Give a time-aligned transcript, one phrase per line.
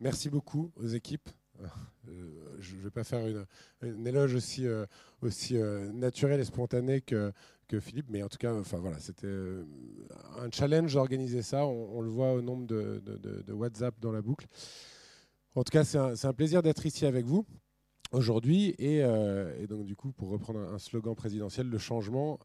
[0.00, 1.28] Merci beaucoup aux équipes.
[2.08, 3.26] Euh, je ne vais pas faire
[3.82, 4.84] une, éloge aussi, euh,
[5.22, 7.32] aussi euh, naturel et spontané que,
[7.80, 11.66] Philippe, mais en tout cas, enfin voilà, c'était un challenge d'organiser ça.
[11.66, 14.46] On, le voit au nombre de, WhatsApp dans la boucle.
[15.56, 17.44] En tout cas, c'est un, plaisir d'être ici avec vous
[18.12, 18.74] aujourd'hui.
[18.78, 22.38] Et, et, donc, du coup, pour reprendre un slogan présidentiel, le changement,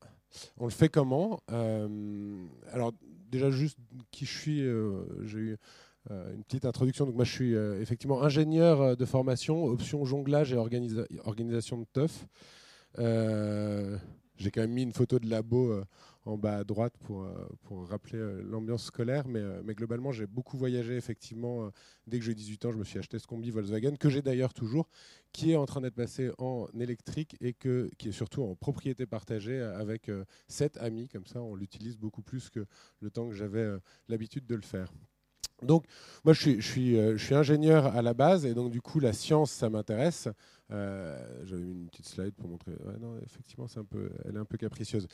[0.57, 1.39] on le fait comment?
[1.47, 2.91] Alors,
[3.29, 3.77] déjà, juste
[4.09, 4.57] qui je suis,
[5.27, 5.57] j'ai eu euh,
[6.09, 7.05] une petite introduction.
[7.05, 11.85] Donc moi, je suis euh, effectivement ingénieur euh, de formation, option jonglage et organisation de
[11.93, 12.27] teuf.
[14.37, 15.83] J'ai quand même mis une photo de labo
[16.25, 17.27] en bas à droite pour,
[17.87, 19.27] rappeler l'ambiance scolaire.
[19.27, 21.69] Mais, globalement, j'ai beaucoup voyagé, effectivement.
[22.07, 24.55] Dès que j'ai 18 ans, je me suis acheté ce combi Volkswagen, que j'ai d'ailleurs
[24.55, 24.89] toujours,
[25.31, 29.61] qui est en train d'être passé en électrique et qui est surtout en propriété partagée
[29.61, 30.09] avec
[30.47, 31.07] sept amis.
[31.07, 32.65] Comme ça, on l'utilise beaucoup plus que
[32.99, 34.91] le temps que j'avais l'habitude de le faire.
[35.61, 35.85] Donc,
[36.23, 39.13] moi, je suis, euh, je, suis, ingénieur à la base, et donc, du coup, la
[39.13, 40.27] science, ça m'intéresse.
[40.71, 42.71] Euh, J'avais une petite slide pour montrer.
[42.99, 45.07] non, effectivement, c'est un peu, elle est un peu capricieuse.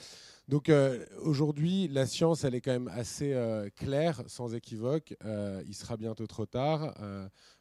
[0.47, 3.35] Donc, euh, aujourd'hui, la science, elle est quand même assez
[3.75, 5.15] claire, sans équivoque.
[5.65, 6.93] il sera bientôt trop tard.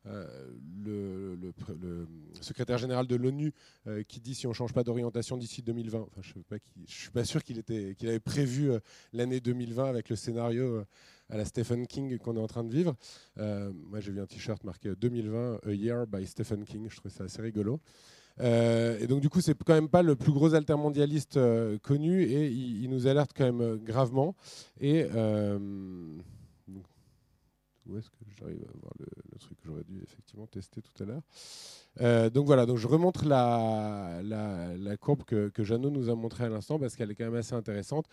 [0.06, 1.52] Le,
[2.40, 3.52] secrétaire général de l'ONU
[4.06, 7.24] qui dit si on ne change pas d'orientation d'ici 2020, enfin, je ne suis pas
[7.24, 7.62] sûr qu'il
[8.08, 8.70] avait prévu
[9.12, 10.84] l'année 2020 avec le scénario
[11.30, 12.94] à la Stephen King qu'on est en train de vivre.
[13.38, 16.86] Euh, moi, j'ai vu un t-shirt marqué 2020, A Year by Stephen King.
[16.88, 17.80] Je trouvais ça assez rigolo.
[18.40, 22.22] Euh, et donc, du coup, c'est quand même pas le plus gros altermondialiste euh, connu
[22.22, 24.36] et il, nous alerte quand même gravement.
[24.80, 25.06] Et
[27.88, 31.06] où est-ce que j'arrive à voir le, truc que j'aurais dû effectivement tester tout à
[31.06, 34.20] l'heure Donc voilà, donc je remontre la,
[35.00, 37.54] courbe que, que Jeannot nous a montrée à l'instant parce qu'elle est quand même assez
[37.54, 38.06] intéressante.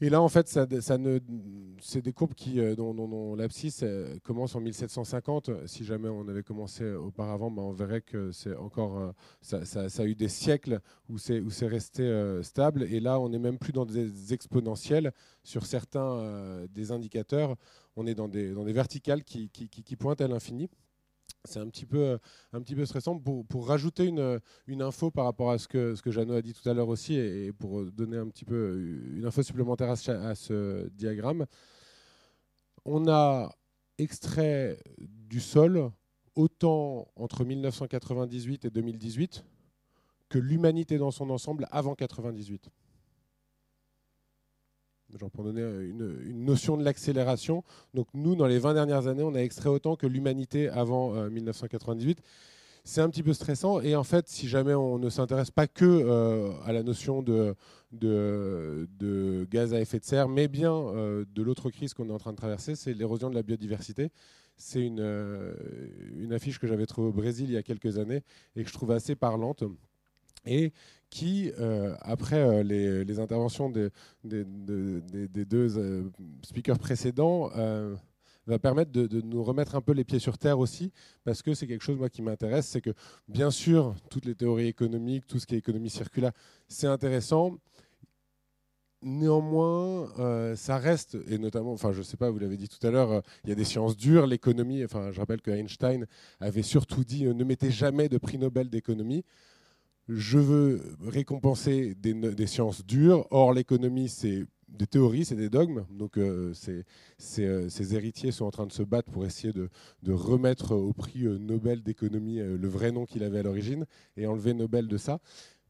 [0.00, 5.66] Et là, en fait, c'est des courbes qui, euh, dont, l'abscisse euh, commence en 1750.
[5.66, 9.12] Si jamais on avait commencé auparavant, ben, on verrait que c'est encore, euh,
[9.42, 12.08] ça, a eu des siècles où c'est, où c'est resté
[12.42, 12.84] stable.
[12.84, 15.12] Et là, on n'est même plus dans des exponentiels.
[15.42, 17.56] Sur certains des indicateurs,
[17.98, 20.70] on est dans des, dans des verticales qui, qui, pointent à l'infini
[21.44, 22.18] c'est un petit peu, euh,
[22.52, 23.18] un petit peu stressant.
[23.18, 26.42] Pour, pour rajouter une, une, info par rapport à ce que, ce que Jeannot a
[26.42, 28.76] dit tout à l'heure aussi, et, pour donner un petit peu
[29.14, 31.46] une info supplémentaire à ce, diagramme,
[32.84, 33.54] on a
[33.98, 35.90] extrait du sol
[36.34, 39.44] autant entre 1998 et 2018
[40.28, 42.70] que l'humanité dans son ensemble avant 1998
[45.16, 47.64] genre pour donner une, notion de l'accélération.
[47.94, 52.18] Donc nous, dans les 20 dernières années, on a extrait autant que l'humanité avant 1998.
[52.18, 52.22] Euh,
[52.84, 55.84] c'est un petit peu stressant et en fait, si jamais on ne s'intéresse pas que
[55.84, 57.54] euh, à la notion de,
[59.50, 62.32] gaz à effet de serre, mais bien euh, de l'autre crise qu'on est en train
[62.32, 64.10] de traverser, c'est l'érosion de la biodiversité.
[64.56, 68.22] C'est une affiche que j'avais trouvée au Brésil il y a quelques années
[68.56, 69.62] et que je trouve assez parlante
[70.46, 70.72] et
[71.10, 73.90] qui, euh, après euh, les, interventions des,
[74.24, 76.10] deux euh,
[76.42, 77.50] speakers précédents,
[78.46, 80.90] va permettre de, nous remettre un peu les pieds sur terre aussi,
[81.22, 82.94] parce que c'est quelque chose moi qui m'intéresse, c'est que
[83.28, 86.32] bien sûr toutes les théories économiques, tout ce qui est économie circulaire,
[86.66, 87.58] c'est intéressant.
[89.02, 93.22] Néanmoins, ça reste, et notamment, enfin je sais pas, vous l'avez dit tout à l'heure,
[93.44, 96.06] il y a des sciences dures, l'économie, enfin je rappelle que Einstein
[96.40, 99.24] avait surtout dit ne mettez jamais de prix Nobel d'économie
[100.08, 103.26] je veux récompenser des, sciences dures.
[103.30, 105.84] Or, l'économie, c'est des théories, c'est des dogmes.
[105.90, 106.52] Donc, euh,
[107.38, 109.68] euh, ces, héritiers sont en train de se battre pour essayer de,
[110.12, 113.84] remettre au prix euh, Nobel d'économie le vrai nom qu'il avait à l'origine
[114.16, 115.20] et enlever Nobel de ça.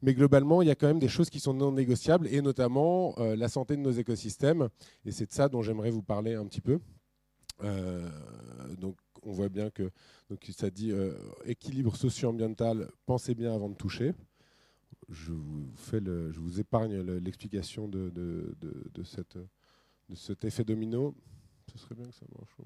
[0.02, 3.16] Mais globalement, il y a quand même des choses qui sont non négociables, et notamment
[3.18, 4.68] la santé de nos écosystèmes.
[5.04, 6.78] Et c'est de ça dont j'aimerais vous parler un petit peu.
[8.78, 9.90] donc, on voit bien que
[10.56, 10.92] ça dit
[11.46, 14.14] équilibre socio-ambiental, pensez bien avant de toucher
[15.08, 19.38] je vous, fais le, je vous épargne l'explication de, de, de, cette,
[20.08, 21.14] de cet effet domino.
[21.72, 22.56] Ce serait bien que ça marche.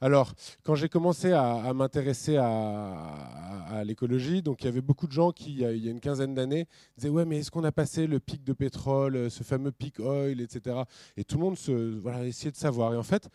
[0.00, 5.30] Alors, quand j'ai commencé à, m'intéresser à, l'écologie, donc il y avait beaucoup de gens
[5.30, 6.66] qui, il y a une quinzaine d'années,
[6.96, 10.40] disaient ouais, mais est-ce qu'on a passé le pic de pétrole, ce fameux pic oil,
[10.40, 10.76] etc.
[11.16, 12.94] Et tout le monde se, voilà, essayait de savoir.
[12.94, 13.28] Et en fait,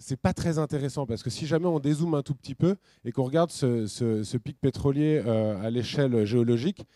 [0.00, 3.12] c'est pas très intéressant parce que si jamais on dézoome un tout petit peu et
[3.12, 6.86] qu'on regarde ce, pic pétrolier euh, à l'échelle géologique,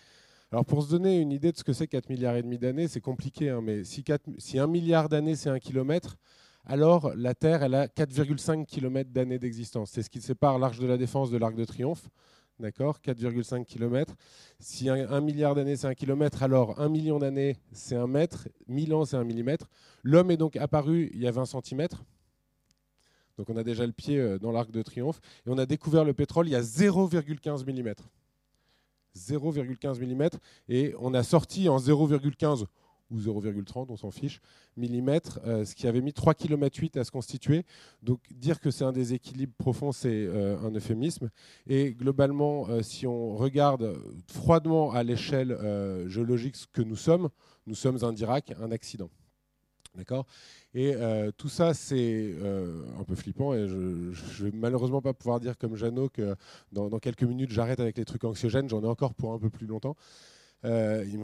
[0.51, 2.89] alors pour se donner une idée de ce que c'est 4 milliards et demi d'années,
[2.89, 6.17] c'est compliqué, hein, mais si, 4, si 1 milliard d'années c'est un kilomètre,
[6.65, 9.91] alors la Terre elle a 4,5 km d'années d'existence.
[9.93, 12.09] C'est ce qui sépare l'arche de la Défense de l'arc de Triomphe.
[12.59, 14.15] D'accord 4,5 km.
[14.61, 18.95] Si 1 milliard d'années c'est un kilomètre, alors 1 million d'années c'est un mètre, 1000
[18.95, 19.69] ans c'est un millimètre.
[20.05, 21.89] L'homme est donc apparu il y a 20 cm.
[23.39, 25.21] Donc on a déjà le pied dans l'arc de triomphe.
[25.47, 27.95] Et on a découvert le pétrole il y a 0,15 mm.
[29.17, 30.29] 0,15 mm.
[30.69, 32.67] Et on a sorti en 0,15
[33.11, 34.41] ou 0,30, on s'en fiche,
[34.77, 37.65] millimètres, euh, ce qui avait mis 3 km 8 à se constituer.
[38.03, 41.31] Donc dire que c'est un déséquilibre profond, c'est euh, un euphémisme.
[41.67, 43.97] Et globalement, euh, si on regarde
[44.27, 45.57] froidement à l'échelle
[46.09, 47.29] géologique ce que nous sommes,
[47.67, 49.11] nous sommes un Dirac, un accident.
[49.95, 50.27] D'accord?
[50.75, 50.95] Et
[51.37, 52.35] tout ça, c'est
[52.99, 53.55] un peu flippant.
[53.55, 56.35] Et je ne vais malheureusement pas pouvoir dire comme Jeannot que
[56.73, 58.69] dans, quelques minutes, j'arrête avec les trucs anxiogènes.
[58.69, 59.97] J'en ai encore pour un peu plus longtemps.
[60.65, 61.19] Euh, il,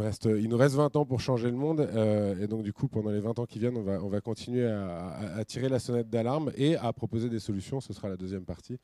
[0.49, 1.81] nous reste 20 ans pour changer le monde.
[1.81, 4.21] Euh, et donc, du coup, pendant les 20 ans qui viennent, on va, on va
[4.21, 7.81] continuer à, tirer la sonnette d'alarme et à proposer des solutions.
[7.81, 8.79] Ce sera la deuxième partie,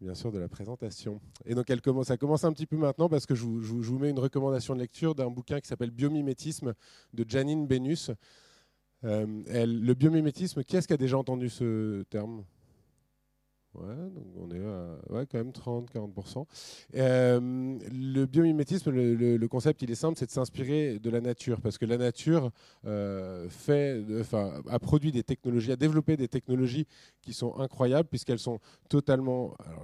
[0.00, 1.20] bien sûr, de la présentation.
[1.44, 1.66] Et donc,
[2.04, 4.74] ça commence un petit peu maintenant parce que je vous, je vous mets une recommandation
[4.74, 6.74] de lecture d'un bouquin qui s'appelle Biomimétisme
[7.12, 8.10] de Janine Benus.
[9.04, 9.26] Euh,
[9.66, 12.44] le biomimétisme, qui est-ce qui a déjà entendu ce terme?
[13.74, 16.46] Ouais, donc on est à ouais, quand même 30-40%.
[16.94, 21.76] Euh, le biomimétisme, le, concept, il est simple, c'est de s'inspirer de la nature, parce
[21.76, 22.52] que la nature
[22.86, 26.86] euh, fait, enfin, a produit des technologies, a développé des technologies
[27.20, 29.54] qui sont incroyables, puisqu'elles sont totalement...
[29.66, 29.82] Alors,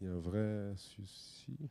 [0.00, 1.68] il y a un vrai souci.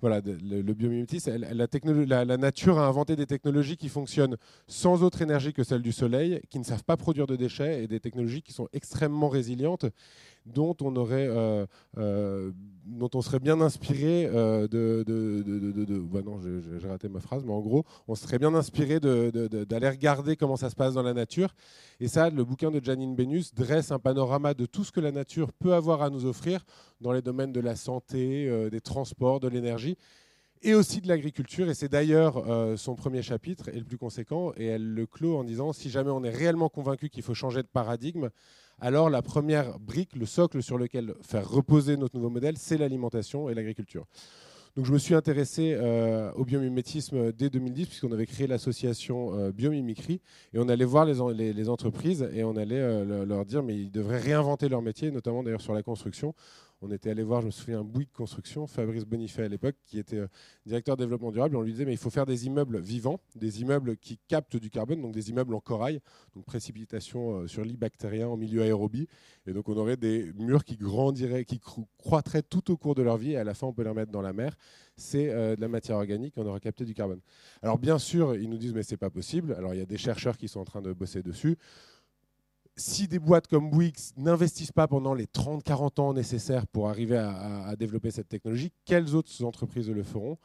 [0.00, 4.36] Voilà, le, biomimétisme, la, la, nature a inventé des technologies qui fonctionnent
[4.66, 7.88] sans autre énergie que celle du soleil, qui ne savent pas produire de déchets, et
[7.88, 9.86] des technologies qui sont extrêmement résilientes
[10.46, 11.66] dont on aurait, euh,
[11.96, 12.52] euh,
[12.84, 17.52] dont on serait bien inspiré euh, de, de, bah non, j'ai raté ma phrase, mais
[17.52, 21.54] en gros, on serait bien inspiré d'aller regarder comment ça se passe dans la nature.
[22.00, 25.12] Et ça, le bouquin de Janine Benus dresse un panorama de tout ce que la
[25.12, 26.64] nature peut avoir à nous offrir
[27.00, 29.96] dans les domaines de la santé, des transports, de l'énergie
[30.62, 31.68] et aussi de l'agriculture.
[31.68, 32.44] Et c'est d'ailleurs
[32.78, 34.52] son premier chapitre et le plus conséquent.
[34.56, 37.62] Et elle le clôt en disant, si jamais on est réellement convaincu qu'il faut changer
[37.62, 38.30] de paradigme,
[38.80, 43.48] alors la première brique, le socle sur lequel faire reposer notre nouveau modèle, c'est l'alimentation
[43.48, 44.06] et l'agriculture.
[44.76, 49.52] Donc je me suis intéressé euh, au biomimétisme dès 2010 puisqu'on avait créé l'association euh,
[49.52, 50.20] Biomimicry
[50.52, 54.18] et on allait voir les, entreprises et on allait euh, leur dire mais ils devraient
[54.18, 56.34] réinventer leur métier, notamment d'ailleurs sur la construction
[56.80, 60.18] on était allé voir, je me souviens, Bouygues Construction, Fabrice Bonifay à l'époque, qui était
[60.18, 60.26] euh,
[60.66, 61.56] directeur développement durable.
[61.56, 64.70] on lui disait, mais il faut faire des immeubles vivants, des immeubles qui captent du
[64.70, 66.00] carbone, donc des immeubles en corail,
[66.34, 69.08] donc précipitation euh, sur lit bactérien en milieu aérobie.
[69.46, 71.60] Et donc on aurait des murs qui grandiraient, qui
[71.98, 74.12] croîtraient tout au cours de leur vie, et à la fin on peut les remettre
[74.12, 74.56] dans la mer.
[74.96, 77.20] C'est euh, de la matière organique, on aura capté du carbone.
[77.62, 79.54] Alors bien sûr, ils nous disent, mais c'est pas possible.
[79.54, 81.56] Alors il y a des chercheurs qui sont en train de bosser dessus
[82.76, 87.74] si des boîtes comme Bouygues n'investissent pas pendant les 30-40 ans nécessaires pour arriver à,
[87.76, 90.38] développer cette technologie, quelles autres entreprises le feront?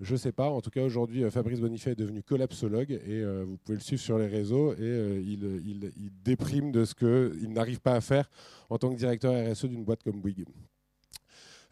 [0.00, 0.48] Je ne sais pas.
[0.48, 3.82] En tout cas, aujourd'hui, euh, Fabrice Bonifay est devenu collapsologue et euh, vous pouvez le
[3.82, 8.30] suivre sur les réseaux et euh, il, déprime de ce qu'il n'arrive pas à faire
[8.70, 10.46] en tant que directeur RSE d'une boîte comme Bouygues.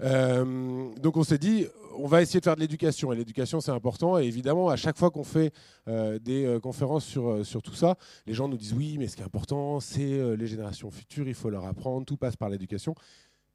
[0.01, 1.67] Euh, donc on s'est dit,
[1.97, 3.13] on va essayer de faire de l'éducation.
[3.13, 4.19] Et l'éducation, c'est important.
[4.19, 5.53] Et évidemment, à chaque fois qu'on fait
[5.89, 7.97] euh, des euh, conférences sur, sur tout ça,
[8.27, 11.35] les gens nous disent, oui, mais ce qui est important, c'est les générations futures, il
[11.35, 12.95] faut leur apprendre, tout passe par l'éducation.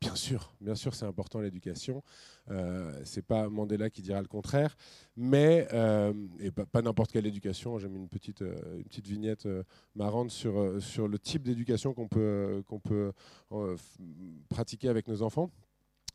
[0.02, 2.04] Bien sûr, bien sûr, c'est important l'éducation.
[3.06, 4.76] C'est pas Mandela qui dira le contraire,
[5.16, 5.66] mais
[6.42, 7.80] et pas, n'importe quelle éducation.
[7.80, 9.48] J'ai mis une petite, une petite vignette
[9.96, 13.14] marrante sur, sur le type d'éducation qu'on peut, qu'on peut
[14.50, 15.50] pratiquer avec nos enfants.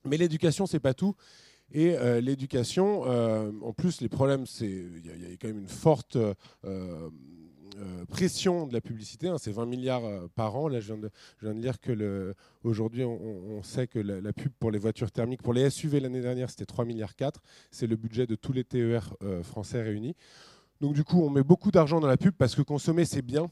[0.05, 1.15] Mais l'éducation, c'est pas tout.
[1.73, 5.69] Et euh, l'éducation, euh, en plus, les problèmes, c'est il y, a quand même une
[5.69, 6.17] forte
[6.65, 7.11] euh,
[8.09, 9.29] pression de la publicité.
[9.29, 10.03] Hein, c'est 20 milliards
[10.35, 10.69] par an.
[10.69, 14.71] Là, je viens de, je viens lire que aujourd'hui, on, sait que la, pub pour
[14.71, 17.41] les voitures thermiques, pour les SUV l'année dernière, c'était 3 milliards 4.
[17.71, 20.17] C'est le budget de tous les TER français réunis.
[20.81, 23.51] Donc du coup, on met beaucoup d'argent dans la pub parce que consommer, c'est bien.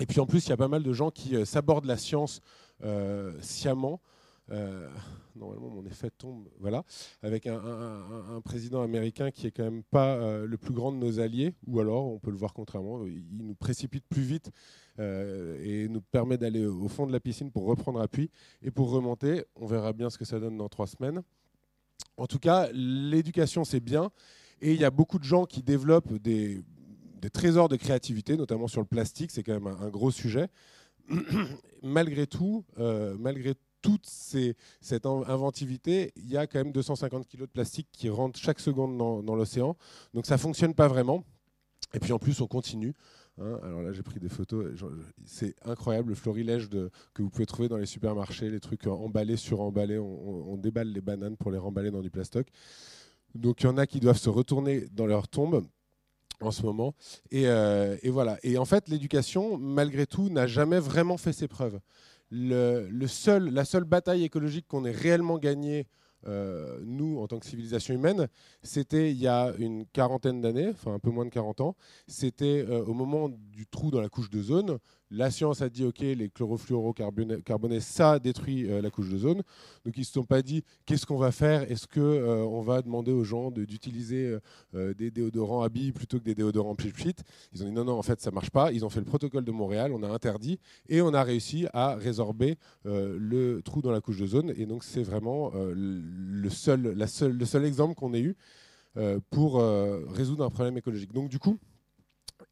[0.00, 2.40] Et puis en plus, il y a pas mal de gens qui s'abordent la science
[3.40, 4.00] sciemment.
[4.52, 4.88] Euh,
[5.34, 6.48] normalement, mon effet tombe.
[6.60, 6.84] Voilà,
[7.22, 11.20] avec un, président américain qui est quand même pas euh, le plus grand de nos
[11.20, 14.50] alliés, ou alors on peut le voir contrairement, il nous précipite plus vite
[14.98, 18.30] euh, et nous permet d'aller au fond de la piscine pour reprendre appui
[18.62, 19.44] et pour remonter.
[19.56, 21.22] On verra bien ce que ça donne dans trois semaines.
[22.16, 24.10] En tout cas, l'éducation c'est bien
[24.60, 26.62] et il y a beaucoup de gens qui développent des,
[27.32, 30.48] trésors de créativité, notamment sur le plastique, c'est quand même un, gros sujet.
[31.82, 32.64] malgré tout,
[33.18, 33.54] malgré
[33.86, 34.06] toute
[34.80, 38.98] cette inventivité, il y a quand même 250 kg de plastique qui rentrent chaque seconde
[38.98, 39.76] dans, l'océan.
[40.12, 41.24] Donc ça ne fonctionne pas vraiment.
[41.94, 42.94] Et puis en plus, on continue.
[43.40, 43.60] Hein.
[43.62, 44.74] Alors là, j'ai pris des photos.
[45.24, 49.60] C'est incroyable le florilège que vous pouvez trouver dans les supermarchés, les trucs emballés, sur
[49.60, 49.98] emballés.
[49.98, 52.48] On, déballe les bananes pour les remballer dans du plastoc.
[53.36, 55.64] Donc il y en a qui doivent se retourner dans leur tombe
[56.40, 56.94] en ce moment.
[57.30, 58.38] Et, euh, et voilà.
[58.42, 61.78] Et en fait, l'éducation, malgré tout, n'a jamais vraiment fait ses preuves
[62.30, 65.86] le, la seule bataille écologique qu'on ait réellement gagnée
[66.26, 68.28] euh, nous, en tant que civilisation humaine,
[68.62, 71.76] c'était il y a une quarantaine d'années, enfin un peu moins de 40 ans,
[72.08, 74.78] c'était euh, au moment du trou dans la couche de zone,
[75.10, 79.42] la science a dit, OK, les chlorofluorocarbonés, ça détruit euh, la couche de zone.
[79.84, 81.70] Donc ils ne se sont pas dit, qu'est-ce qu'on va faire?
[81.70, 84.38] Est-ce qu'on euh, on va demander aux gens d'utiliser
[84.74, 87.14] euh, des déodorants à billes plutôt que des déodorants pchit
[87.52, 88.72] Ils ont dit, non, non, en fait, ça ne marche pas.
[88.72, 90.58] Ils ont fait le protocole de Montréal, on a interdit,
[90.88, 94.52] et on a réussi à résorber le trou dans la couche de zone.
[94.56, 98.36] Et donc c'est vraiment le, seul, la le seul exemple qu'on ait eu
[99.30, 99.62] pour
[100.12, 101.12] résoudre un problème écologique.
[101.12, 101.58] Donc du coup,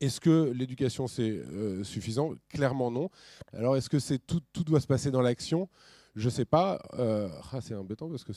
[0.01, 2.35] est-ce que l'éducation c'est euh, suffisant?
[2.49, 3.11] Clairement non.
[3.53, 5.69] Alors est-ce que c'est tout, doit se passer dans l'action?
[6.15, 6.81] Je ne sais pas.
[6.95, 8.33] Euh, ah, c'est embêtant parce que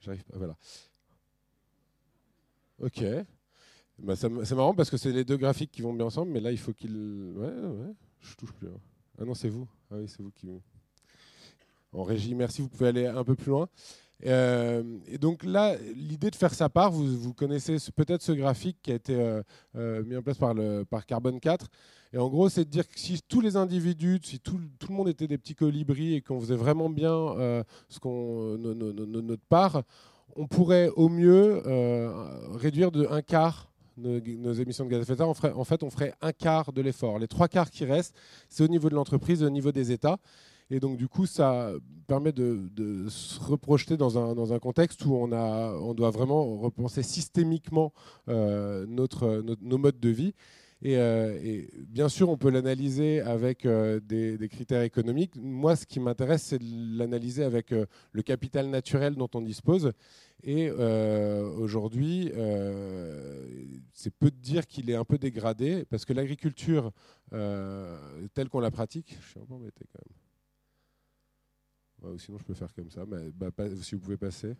[0.00, 0.36] j'arrive pas.
[0.36, 0.56] Voilà.
[2.78, 3.04] Ok.
[3.98, 6.50] Bah, c'est marrant parce que c'est les deux graphiques qui vont bien ensemble, mais là
[6.50, 6.96] il faut qu'il.
[7.36, 7.94] Ouais, ouais.
[8.20, 8.68] Je touche plus.
[8.68, 8.80] Hein.
[9.18, 9.68] Ah non, c'est vous.
[9.90, 10.48] Ah oui, c'est vous qui.
[11.92, 12.62] En régie, merci.
[12.62, 13.68] Vous pouvez aller un peu plus loin.
[14.26, 18.92] Euh, et donc là, l'idée de faire sa part, vous, connaissez peut-être ce graphique qui
[18.92, 19.42] a été euh,
[19.76, 21.66] euh, mis en place par, le, par Carbone 4.
[22.12, 24.58] Et en gros, c'est de dire que si tous les individus, si tout,
[24.88, 27.08] le monde était des petits colibris et qu'on faisait vraiment bien
[27.88, 29.82] ce qu'on, notre part,
[30.34, 31.62] on pourrait au mieux
[32.56, 35.58] réduire de un quart nos, émissions de gaz à effet de serre.
[35.58, 37.18] en fait, on ferait un quart de l'effort.
[37.18, 38.16] Les trois quarts qui restent,
[38.48, 40.18] c'est au niveau de l'entreprise, au niveau des États.
[40.70, 41.72] Et donc, du coup, ça
[42.06, 46.58] permet de, se reprojeter dans un, dans un, contexte où on, a, on doit vraiment
[46.58, 47.92] repenser systémiquement
[48.28, 50.34] euh, notre, nos modes de vie.
[50.86, 55.34] Euh, et, bien sûr, on peut l'analyser avec euh, des, critères économiques.
[55.36, 59.92] Moi, ce qui m'intéresse, c'est de l'analyser avec le capital naturel dont on dispose.
[60.42, 62.32] Et aujourd'hui,
[63.92, 66.92] c'est peu de dire qu'il est un peu dégradé, parce que l'agriculture,
[67.30, 70.29] telle qu'on la pratique, je suis un peu embêté quand même
[72.18, 73.04] sinon, je peux faire comme ça.
[73.06, 74.54] Mais, bah, si vous pouvez passer.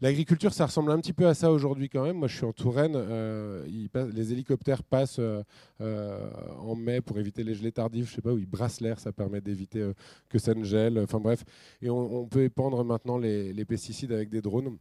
[0.00, 2.16] L'agriculture, ça ressemble un petit peu à ça aujourd'hui quand même.
[2.16, 2.94] Moi, je suis en Touraine.
[2.96, 3.64] Euh,
[4.12, 5.42] les hélicoptères passent euh,
[5.80, 8.08] euh, en mai pour éviter les gelées tardives.
[8.08, 9.90] Je sais pas où ils brassent l'air, ça permet d'éviter
[10.28, 10.98] que ça ne gèle.
[10.98, 11.44] Enfin bref,
[11.80, 14.76] et on, peut épandre maintenant les, les, pesticides avec des drones.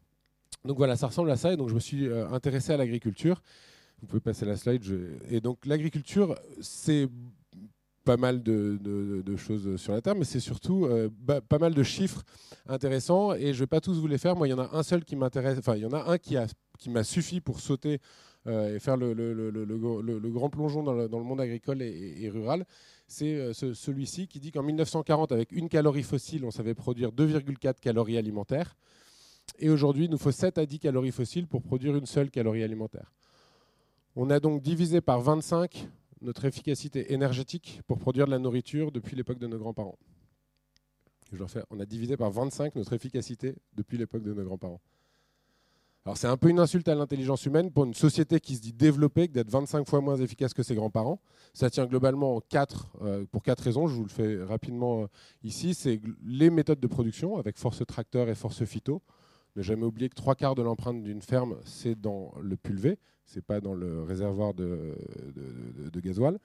[0.65, 1.53] Donc voilà, ça ressemble à ça.
[1.53, 3.41] Et donc je me suis intéressé à l'agriculture.
[4.01, 4.84] Vous pouvez passer la slide.
[5.29, 7.07] Et donc l'agriculture, c'est
[8.05, 11.09] pas mal de, choses sur la table, mais c'est surtout euh,
[11.50, 12.24] pas mal de chiffres
[12.67, 13.33] intéressants.
[13.33, 14.35] Et je vais pas tous vous les faire.
[14.35, 15.57] Moi, il y en a un seul qui m'intéresse.
[15.57, 16.38] Enfin, il y en a un qui
[16.89, 18.00] m'a suffi pour sauter
[18.47, 22.65] euh, et faire le, le, grand plongeon dans le, monde agricole et, rural.
[23.07, 27.79] C'est euh, celui-ci qui dit qu'en 1940, avec une calorie fossile, on savait produire 2,4
[27.79, 28.77] calories alimentaires.
[29.57, 32.63] Et aujourd'hui, il nous faut 7 à 10 calories fossiles pour produire une seule calorie
[32.63, 33.12] alimentaire.
[34.15, 35.89] On a donc divisé par 25
[36.25, 39.98] notre efficacité énergétique pour produire de la nourriture depuis l'époque de nos grands-parents.
[41.32, 44.82] Je on a divisé par 25 notre efficacité depuis l'époque de nos grands-parents.
[46.05, 48.74] Alors c'est un peu une insulte à l'intelligence humaine pour une société qui se dit
[48.74, 51.20] développée d'être 25 fois moins efficace que ses grands-parents.
[51.53, 55.08] Ça tient globalement quatre, euh, pour quatre raisons, je vous le fais rapidement euh,
[55.44, 55.74] ici.
[55.74, 59.01] C'est les méthodes de production avec force tracteur et force phyto.
[59.55, 63.43] Ne jamais oublier que trois quarts de l'empreinte d'une ferme, c'est dans le pulvé c'est
[63.43, 64.95] pas dans le réservoir de,
[65.91, 66.38] de, gasoil.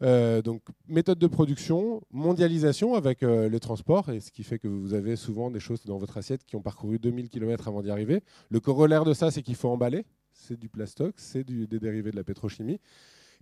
[0.00, 4.68] Euh, donc méthode de production, mondialisation avec euh, les transports, et ce qui fait que
[4.68, 7.90] vous avez souvent des choses dans votre assiette qui ont parcouru 2000 km avant d'y
[7.90, 8.22] arriver.
[8.50, 12.16] Le corollaire de ça, c'est qu'il faut emballer, c'est du plastoc, c'est des dérivés de
[12.16, 12.78] la pétrochimie.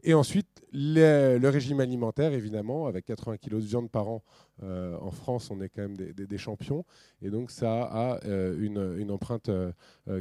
[0.02, 4.22] Et ensuite, le régime alimentaire, évidemment, avec 80 kg de viande par an
[4.62, 6.84] euh, en France, on est quand même des, champions.
[7.22, 9.50] Et donc, ça a une, une, empreinte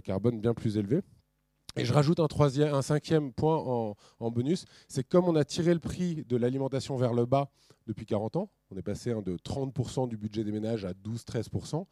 [0.04, 1.02] carbone bien plus élevée.
[1.78, 5.74] Et je rajoute un, troisième, un cinquième point en, bonus, c'est comme on a tiré
[5.74, 7.50] le prix de l'alimentation vers le bas
[7.86, 11.86] depuis 40 ans, on est passé hein, de 30% du budget des ménages à 12-13%,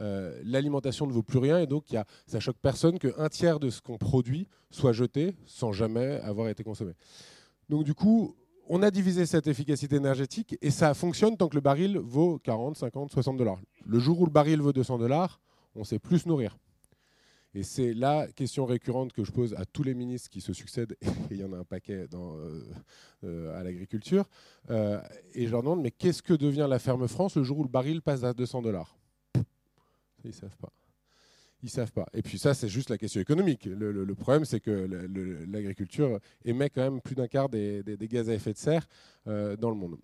[0.00, 1.84] euh, l'alimentation ne vaut plus rien et donc
[2.26, 6.64] ça choque personne qu'un tiers de ce qu'on produit soit jeté sans jamais avoir été
[6.64, 6.92] consommé.
[7.68, 8.34] Donc du coup,
[8.68, 12.76] on a divisé cette efficacité énergétique et ça fonctionne tant que le baril vaut 40,
[12.76, 13.58] 50, 60 dollars.
[13.86, 15.40] Le jour où le baril vaut 200 dollars,
[15.76, 16.56] on sait plus nourrir.
[17.56, 20.96] Et c'est la question récurrente que je pose à tous les ministres qui se succèdent,
[21.02, 22.62] et il y en a un paquet euh,
[23.22, 24.28] euh, à l'agriculture.
[24.68, 27.68] Et je leur demande, mais qu'est-ce que devient la ferme France le jour où le
[27.68, 28.96] baril passe à 200 dollars?
[30.24, 30.72] Ils savent pas.
[31.62, 32.06] Ils savent pas.
[32.12, 33.64] Et puis ça, c'est juste la question économique.
[33.64, 34.70] Le, problème, c'est que
[35.48, 38.86] l'agriculture émet quand même plus d'un quart des, des, gaz à effet de serre
[39.24, 39.96] dans le monde.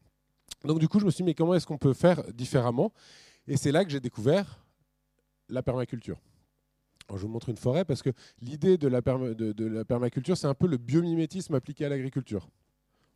[0.65, 2.93] Donc du coup, je me suis dit, mais comment est-ce qu'on peut faire différemment?
[3.47, 4.65] Et c'est là que j'ai découvert
[5.49, 6.19] la permaculture
[7.17, 8.11] je vous montre une forêt parce que
[8.41, 12.49] l'idée de, la permaculture, c'est un peu le biomimétisme appliqué à l'agriculture.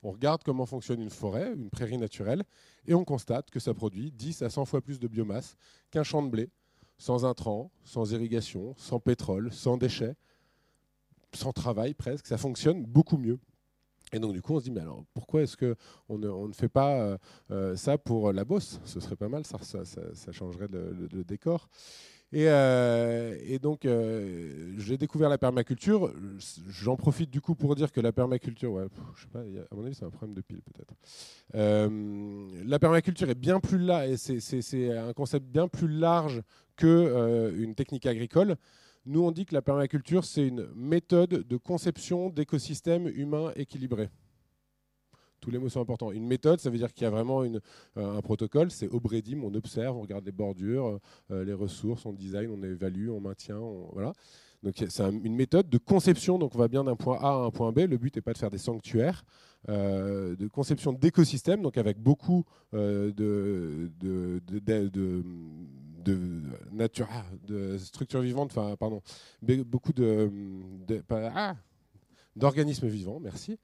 [0.02, 2.42] On regarde comment fonctionne une forêt, une prairie naturelle,
[2.86, 5.56] et on constate que ça produit 10 à 100 fois plus de biomasse
[5.90, 6.50] qu'un champ de blé,
[7.04, 10.14] sans intrants, sans irrigation, sans pétrole, sans déchets,
[11.34, 12.26] sans travail presque.
[12.26, 13.38] Ça fonctionne beaucoup mieux.
[14.14, 16.54] Et donc, du coup, on se dit, mais alors, pourquoi est-ce qu'on ne, on ne
[16.54, 17.18] fait pas euh,
[17.50, 18.80] euh, ça pour la bosse?
[18.86, 21.68] Ce serait pas mal, ça, ça, changerait le, décor.
[22.32, 23.86] Et, euh, et donc,
[24.78, 26.12] j'ai découvert la permaculture.
[26.68, 29.84] J'en profite du coup pour dire que la permaculture, ouais, je sais pas, à mon
[29.84, 30.94] avis, c'est un problème de pile peut-être.
[32.66, 36.42] la permaculture est bien plus là, et c'est un concept bien plus large
[36.76, 38.56] qu'une technique agricole.
[39.06, 44.08] Nous, on dit que la permaculture, c'est une méthode de conception d'écosystèmes humains équilibrés.
[45.44, 46.10] Tous les mots sont importants.
[46.10, 47.58] Une méthode, ça veut dire qu'il y a vraiment euh,
[47.96, 48.70] un protocole.
[48.70, 50.98] C'est Obredim, on observe, on regarde les bordures,
[51.30, 53.60] euh, les ressources, on design, on évalue, on maintient.
[53.92, 54.14] voilà.
[54.62, 56.38] Donc c'est une méthode de conception.
[56.38, 57.80] Donc on va bien d'un point A à un point B.
[57.80, 59.22] Le but n'est pas de faire des sanctuaires.
[59.68, 63.90] Euh, de conception d'écosystèmes, donc avec beaucoup ah, de
[67.78, 69.02] structures vivantes, enfin, pardon,
[69.42, 69.92] beaucoup
[71.10, 71.56] ah,
[72.34, 73.58] d'organismes vivants, merci.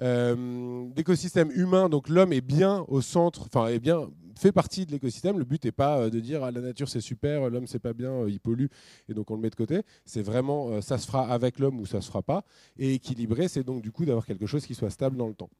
[0.00, 4.92] Euh, d'écosystèmes humains, donc l'homme est bien au centre, enfin est bien fait partie de
[4.92, 5.38] l'écosystème.
[5.38, 7.92] Le but n'est pas euh, de dire ah, la nature c'est super, l'homme c'est pas
[7.92, 8.66] bien, euh, il pollue
[9.08, 9.82] et donc on le met de côté.
[10.06, 12.44] C'est vraiment ça se fera avec l'homme ou ça se fera pas.
[12.78, 15.50] Et équilibré, c'est donc du coup d'avoir quelque chose qui soit stable dans le temps.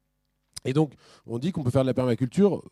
[0.63, 0.93] Et donc,
[1.25, 2.63] on dit qu'on peut faire de la permaculture.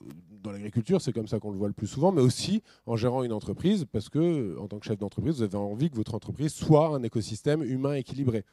[0.43, 3.23] Dans l'agriculture, c'est comme ça qu'on le voit le plus souvent, mais aussi en gérant
[3.23, 6.53] une entreprise, parce que, en tant que chef d'entreprise, vous avez envie que votre entreprise
[6.53, 8.45] soit un écosystème humain équilibré.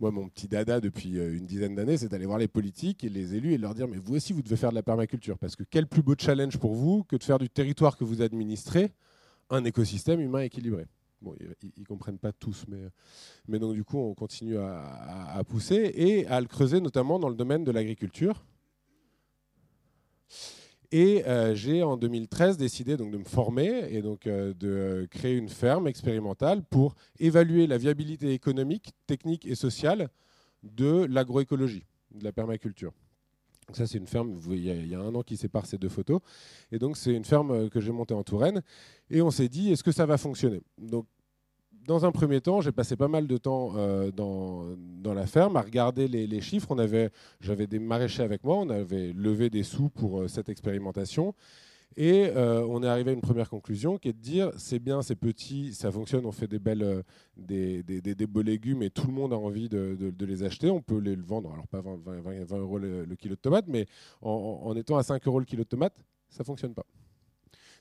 [0.00, 3.08] Moi, mon petit dada depuis euh, une dizaine d'années, c'est d'aller voir les politiques et
[3.08, 5.38] les élus et leur dire Mais vous aussi, vous devez faire de la permaculture.
[5.38, 8.22] Parce que quel plus beau challenge pour vous que de faire du territoire que vous
[8.22, 8.92] administrez
[9.50, 10.86] un écosystème humain équilibré
[11.20, 12.78] Bon, ils, ne comprennent pas tous, mais,
[13.48, 17.34] mais donc du coup, on continue à, pousser et à le creuser, notamment dans le
[17.34, 18.44] domaine de l'agriculture.
[20.90, 25.36] Et euh, j'ai en 2013 décidé donc de me former et donc euh, de créer
[25.36, 30.08] une ferme expérimentale pour évaluer la viabilité économique, technique et sociale
[30.62, 32.92] de l'agroécologie, de la permaculture.
[33.66, 35.76] Donc ça, c'est une ferme, il y, a, y, a, un an qui sépare ces
[35.76, 36.20] deux photos.
[36.72, 38.62] Et donc, c'est une ferme euh, que j'ai montée en Touraine.
[39.10, 40.62] Et on s'est dit, est-ce que ça va fonctionner?
[41.88, 45.56] Dans un premier temps, j'ai passé pas mal de temps euh, dans, dans, la ferme
[45.56, 46.68] à regarder les, chiffres.
[46.70, 50.50] On avait, j'avais des maraîchers avec moi, on avait levé des sous pour euh, cette
[50.50, 51.34] expérimentation.
[51.96, 55.16] Et on est arrivé à une première conclusion qui est de dire c'est bien, c'est
[55.16, 57.02] petit, ça fonctionne, on fait des belles,
[57.36, 60.70] des, des, beaux légumes et tout le monde a envie de, de, les acheter.
[60.70, 63.86] On peut les vendre, alors pas 20, 20, 20 euros le, kilo de tomates, mais
[64.20, 66.86] en, étant à 5 euros le kilo de tomates, ça fonctionne pas.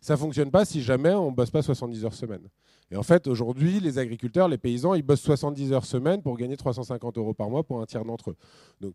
[0.01, 2.47] Ça fonctionne pas si jamais on bosse pas 70 heures semaine.
[2.91, 6.55] Et en fait, aujourd'hui, les agriculteurs, les paysans, ils bossent 70 heures semaine pour gagner
[6.55, 8.37] 350 euros par mois pour un tiers d'entre eux.
[8.79, 8.93] Donc,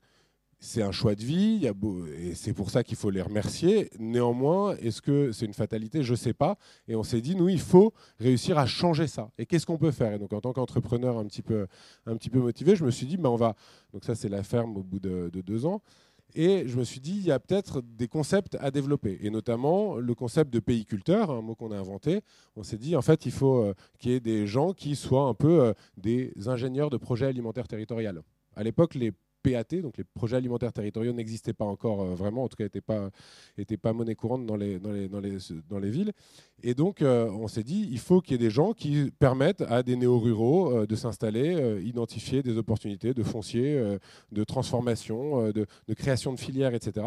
[0.64, 1.68] c'est un choix de vie,
[2.16, 3.90] et c'est pour ça qu'il faut les remercier.
[3.98, 6.04] Néanmoins, est-ce que c'est une fatalité?
[6.04, 6.56] Je ne sais pas.
[6.86, 9.28] Et on s'est dit, nous, il faut réussir à changer ça.
[9.38, 10.12] Et qu'est-ce qu'on peut faire?
[10.12, 11.66] Et donc, en tant qu'entrepreneur un petit peu,
[12.06, 13.56] un petit peu motivé, je me suis dit, ben, on va.
[13.92, 15.82] Donc ça, c'est la ferme au bout de, deux ans.
[16.34, 19.96] Et je me suis dit, il y a peut-être des concepts à développer, et notamment
[19.96, 22.22] le concept de pays-culteur, un mot qu'on a inventé.
[22.56, 25.24] On s'est dit, en fait, il faut euh, qu'il y ait des gens qui soient
[25.24, 28.22] un peu euh, des ingénieurs de projets alimentaires territoriaux.
[28.56, 32.48] À l'époque, les PAT, donc les projets alimentaires territoriaux n'existaient pas encore euh, vraiment, en
[32.48, 33.10] tout cas n'étaient pas,
[33.82, 36.12] pas monnaie courante dans les, dans les, dans les, dans les villes.
[36.62, 39.62] Et donc euh, on s'est dit, il faut qu'il y ait des gens qui permettent
[39.62, 43.98] à des néo-ruraux euh, de s'installer, identifier des opportunités de foncier,
[44.30, 47.06] de transformation, de, de, création de filières, etc.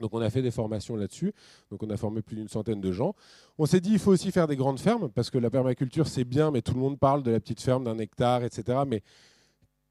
[0.00, 1.32] Donc on a fait des formations là-dessus.
[1.70, 3.14] Donc on a formé plus d'une centaine de gens.
[3.58, 6.24] On s'est dit il faut aussi faire des grandes fermes parce que la permaculture c'est
[6.24, 8.80] bien, mais tout le monde parle de la petite ferme d'un hectare, etc.
[8.86, 9.02] Mais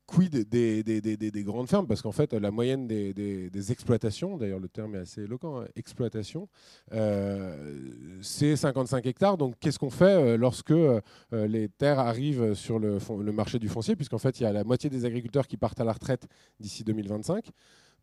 [0.08, 1.88] quid des, des, des, des, grandes fermes?
[1.88, 6.48] Parce qu'en fait, la moyenne des, exploitations, d'ailleurs le terme est assez éloquent, hein, exploitation,
[6.94, 7.80] euh,
[8.22, 9.38] c'est 55 hectares.
[9.38, 13.70] Donc qu'est-ce qu'on fait euh, lorsque euh, les terres arrivent sur le, le marché du
[13.70, 13.96] foncier?
[13.96, 16.28] Puisqu'en fait, il y a la moitié des agriculteurs qui partent à la retraite
[16.60, 17.52] d'ici 2025.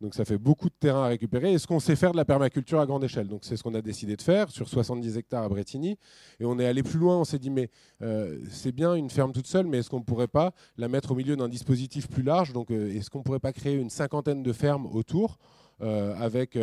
[0.03, 1.53] Donc ça fait beaucoup de terrain à récupérer.
[1.53, 3.81] Est-ce qu'on sait faire de la permaculture à grande échelle Donc c'est ce qu'on a
[3.81, 5.97] décidé de faire sur 70 hectares à Bretigny.
[6.41, 7.17] Et on est allé plus loin.
[7.17, 7.69] On s'est dit mais
[8.01, 11.11] euh, c'est bien une ferme toute seule, mais est-ce qu'on ne pourrait pas la mettre
[11.11, 12.51] au milieu d'un dispositif plus large?
[12.51, 15.37] Donc euh, est-ce qu'on ne pourrait pas créer une cinquantaine de fermes autour
[15.81, 16.59] euh, avec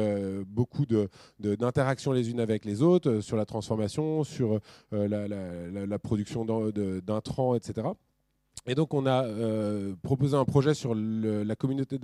[0.47, 0.85] beaucoup
[1.39, 4.61] d'interactions les unes avec les autres, sur la transformation, sur
[4.93, 7.89] la, la, production d'intrants, etc.
[8.67, 9.25] Et donc, on a
[10.03, 11.99] proposé un projet sur la communauté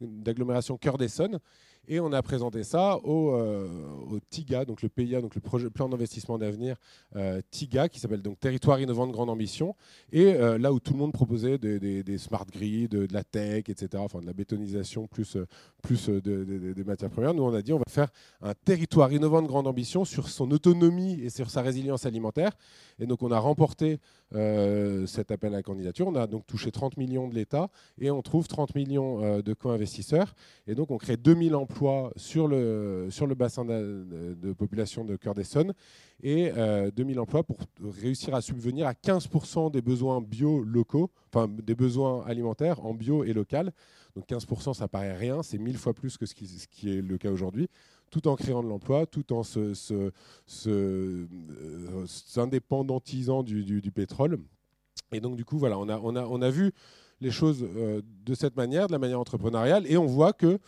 [0.00, 1.38] d'agglomération Cœur d'Essonne.
[1.88, 3.36] Et on a présenté ça au,
[4.30, 6.76] TIGA, donc le PIA, donc le plan d'investissement d'avenir
[7.50, 9.74] TIGA, qui s'appelle donc Territoire innovant de grande ambition.
[10.12, 14.20] Et là où tout le monde proposait des, smart grids, de, la tech, etc., enfin
[14.20, 15.36] de la bétonisation plus,
[15.82, 18.10] plus des matières premières, nous on a dit on va faire
[18.42, 22.52] un territoire innovant de grande ambition sur son autonomie et sur sa résilience alimentaire.
[23.00, 23.98] Et donc on a remporté
[24.30, 26.06] cet appel à la candidature.
[26.06, 30.34] On a donc touché 30 millions de l'État et on trouve 30 millions de co-investisseurs.
[30.68, 31.71] Et donc on crée 2000 emplois
[32.16, 35.72] sur le, sur le bassin de, population de Cœur-d'Essonne
[36.22, 36.52] et
[36.94, 37.58] 2000 emplois pour
[38.00, 43.24] réussir à subvenir à 15% des besoins bio locaux, enfin des besoins alimentaires en bio
[43.24, 43.72] et local.
[44.14, 46.44] Donc 15%, ça paraît rien, c'est mille fois plus que ce qui,
[46.90, 47.68] est le cas aujourd'hui
[48.10, 50.10] tout en créant de l'emploi, tout en euh,
[52.06, 54.38] s'indépendantisant du, pétrole.
[55.12, 56.72] Et donc, du coup, voilà, on a, on a, on a vu
[57.22, 60.58] les choses euh, de cette manière, de la manière entrepreneuriale, et on voit que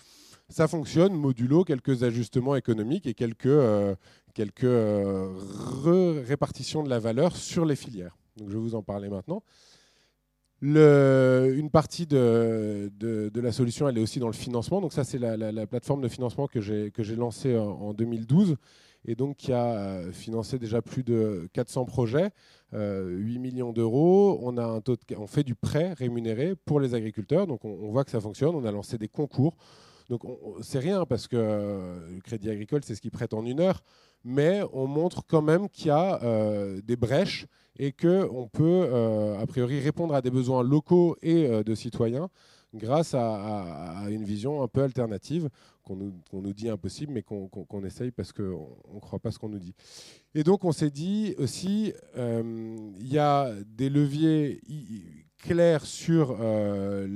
[0.49, 3.95] ça fonctionne, modulo quelques ajustements économiques et quelques, euh,
[4.35, 4.67] quelques
[6.27, 8.17] répartitions de la valeur sur les filières.
[8.37, 9.43] Donc, je vais vous en parler maintenant
[10.65, 12.91] une partie de,
[13.35, 14.81] la solution, elle est aussi dans le financement.
[14.81, 18.57] Donc ça, c'est la, plateforme de financement que j'ai lancée en, 2012
[19.07, 22.31] et donc qui a euh, financé déjà plus de 400 projets,
[22.73, 24.41] 8 euh, millions d'euros.
[24.43, 27.47] On, taux on fait du prêt rémunéré pour les agriculteurs.
[27.47, 28.55] Donc on, voit que ça fonctionne.
[28.55, 29.57] On a lancé des concours.
[30.09, 30.23] Donc
[30.62, 33.83] c'est rien parce que euh, le crédit agricole, c'est ce qui prête en une heure.
[34.25, 36.19] Mais on montre quand même qu'il y a
[36.83, 37.47] des brèches
[37.79, 42.29] et qu'on peut, euh, a priori, répondre à des besoins locaux et euh, de citoyens
[42.73, 45.49] grâce à, une vision un peu alternative
[45.85, 49.61] qu'on nous, dit impossible, mais qu'on essaye parce qu'on ne croit pas ce qu'on nous
[49.61, 49.75] dit.
[50.35, 54.61] Et donc on s'est dit aussi, euh, il y a des leviers
[55.38, 57.07] clair sur euh,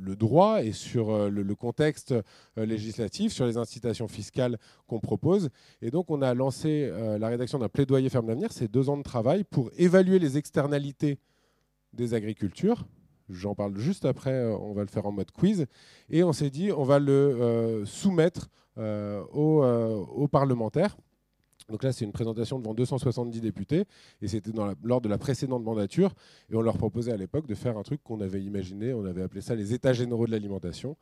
[0.00, 5.50] le droit et sur euh, le, contexte euh, législatif, sur les incitations fiscales qu'on propose.
[5.82, 9.02] Et donc, on a lancé la rédaction d'un plaidoyer ferme d'avenir, c'est deux ans de
[9.02, 11.18] travail pour évaluer les externalités
[11.92, 12.86] des agricultures.
[13.28, 15.66] J'en parle juste après, on va le faire en mode quiz.
[16.08, 20.96] Et on s'est dit, on va le soumettre aux parlementaires
[21.70, 23.84] donc là, c'est une présentation devant 270 députés,
[24.20, 24.50] et c'était
[24.82, 26.14] lors de la précédente mandature,
[26.50, 29.22] et on leur proposait à l'époque de faire un truc qu'on avait imaginé, on avait
[29.22, 30.96] appelé ça les États généraux de l'alimentation.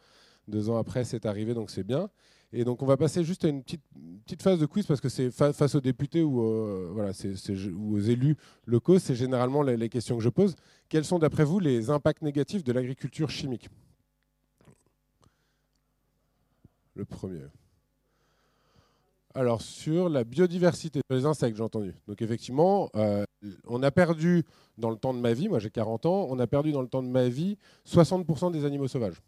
[0.46, 2.08] Deux ans après, c'est arrivé, donc c'est bien.
[2.52, 5.30] Et donc on va passer juste à une petite, phase de quiz, parce que c'est
[5.30, 10.30] face aux députés ou, euh, voilà, aux élus locaux, c'est généralement les questions que je
[10.30, 10.56] pose.
[10.88, 13.68] Quels sont, d'après vous, les impacts négatifs de l'agriculture chimique?
[16.94, 17.44] Le premier.
[19.38, 21.94] Alors, sur la biodiversité, sur les insectes, j'ai entendu.
[22.08, 23.22] Donc, effectivement, euh,
[23.68, 24.42] on a perdu
[24.78, 26.88] dans le temps de ma vie, moi j'ai 40 ans, on a perdu dans le
[26.88, 29.22] temps de ma vie 60% des animaux sauvages.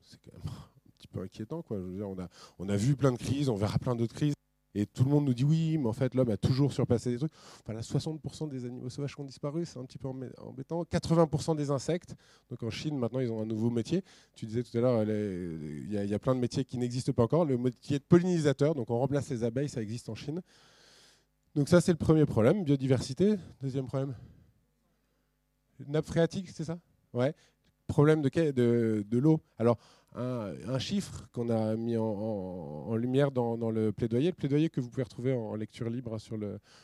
[0.00, 1.60] C'est quand même un petit peu inquiétant.
[1.60, 1.76] Quoi.
[1.76, 4.32] on, a, on a vu plein de crises, on verra plein d'autres crises.
[4.74, 7.18] Et tout le monde nous dit oui, mais en fait, l'homme a toujours surpassé des
[7.18, 7.32] trucs.
[7.66, 10.82] Enfin, 60% des animaux sauvages qui ont disparu, c'est un petit peu embêtant.
[10.84, 12.14] 80% des insectes.
[12.50, 14.02] Donc en Chine, maintenant, ils ont un nouveau métier.
[14.34, 17.44] Tu disais tout à l'heure, il y, a plein de métiers qui n'existent pas encore.
[17.44, 20.40] Le métier de pollinisateur, donc on remplace les abeilles, ça existe en Chine.
[21.54, 22.64] Donc ça, c'est le premier problème.
[22.64, 23.34] Biodiversité.
[23.60, 24.14] Deuxième problème.
[25.86, 26.78] Nappe phréatique, c'est ça?
[27.12, 27.34] Ouais.
[27.88, 29.40] Problème de, de, de l'eau.
[29.58, 29.76] Alors,
[30.14, 35.02] un, chiffre qu'on a mis en, lumière dans, le plaidoyer, le plaidoyer que vous pouvez
[35.02, 36.38] retrouver en, lecture libre sur,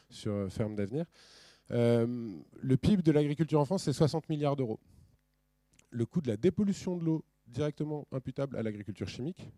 [0.09, 1.05] sur Ferme d'avenir.
[1.71, 4.81] Euh, le PIB de l'agriculture en France, c'est 60 milliards d'euros.
[5.91, 9.51] Le coût de la dépollution de l'eau directement imputable à l'agriculture chimique,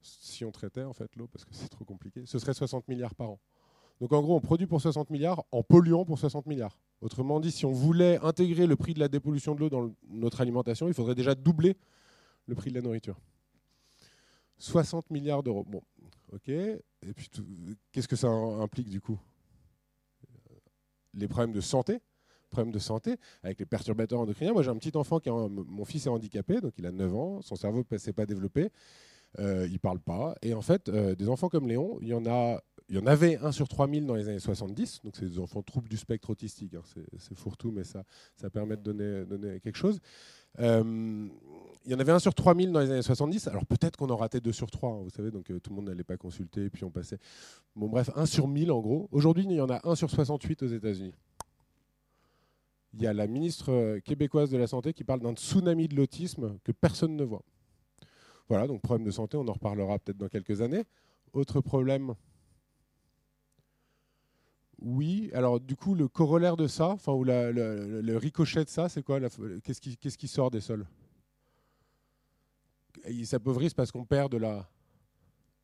[0.00, 3.14] si on traitait en fait l'eau, parce que c'est trop compliqué, ce serait 60 milliards
[3.14, 3.40] par an.
[4.00, 6.76] Donc en gros, on produit pour 60 milliards en polluant pour 60 milliards.
[7.00, 10.40] Autrement dit, si on voulait intégrer le prix de la dépollution de l'eau dans notre
[10.40, 11.76] alimentation, il faudrait déjà doubler
[12.46, 13.18] le prix de la nourriture.
[14.58, 15.64] 60 milliards d'euros.
[15.64, 15.82] Bon,
[16.32, 16.48] ok.
[16.48, 16.80] Et
[17.14, 17.28] puis,
[17.90, 19.18] qu'est-ce que ça implique du coup?
[21.14, 21.98] Les problèmes de santé.
[22.50, 24.52] Problèmes de santé avec les perturbateurs endocriniens.
[24.52, 27.40] Moi, j'ai un petit enfant qui mon fils est handicapé, donc il a 9 ans,
[27.40, 28.68] son cerveau ne s'est pas développé,
[29.38, 30.34] euh, il parle pas.
[30.42, 33.06] Et en fait, euh, des enfants comme Léon, il y en a il y en
[33.06, 36.28] avait un sur 3000 dans les années 70, donc c'est des enfants troubles du spectre
[36.28, 36.82] autistique, hein.
[37.16, 38.04] c'est fourre-tout, mais ça,
[38.36, 39.98] ça permet de donner, donner quelque chose.
[40.58, 41.26] Euh,
[41.84, 43.48] il y en avait un sur 3000 dans les années 70.
[43.48, 45.76] Alors peut-être qu'on en ratait deux sur trois, hein, vous savez, donc euh, tout le
[45.76, 47.18] monde n'allait pas consulter, et puis on passait.
[47.74, 49.08] Bon, bref, un sur 1000 en gros.
[49.12, 51.14] Aujourd'hui, il y en a un sur 68 aux États-Unis.
[52.94, 55.96] Il y a la ministre euh, québécoise de la Santé qui parle d'un tsunami de
[55.96, 57.42] l'autisme que personne ne voit.
[58.48, 60.84] Voilà, donc problème de santé, on en reparlera peut-être dans quelques années.
[61.32, 62.14] Autre problème,
[64.84, 69.02] oui, alors du coup, le corollaire de ça, enfin, ou le, ricochet de ça, c'est
[69.02, 69.20] quoi
[69.62, 70.86] Qu'est-ce qui, qui, sort des sols?
[73.08, 74.68] Ils s'appauvrissent parce qu'on perd de la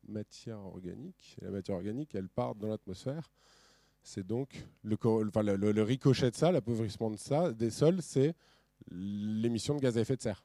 [0.07, 1.37] matière organique.
[1.41, 3.29] La matière organique, elle part dans l'atmosphère.
[4.01, 4.97] C'est donc le,
[5.71, 8.33] le, ricochet de ça, l'appauvrissement de ça, des sols, c'est
[8.91, 10.43] l'émission de gaz à effet de serre.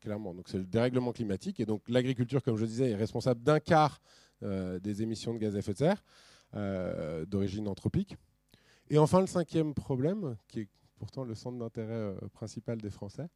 [0.00, 0.34] Clairement.
[0.34, 1.60] Donc c'est le dérèglement climatique.
[1.60, 4.00] Et donc l'agriculture, comme je disais, est responsable d'un quart
[4.42, 6.02] euh, des émissions de gaz à effet de serre
[6.54, 8.16] euh, d'origine anthropique.
[8.88, 13.28] Et enfin, le cinquième problème, qui est pourtant le centre d'intérêt euh, principal des Français.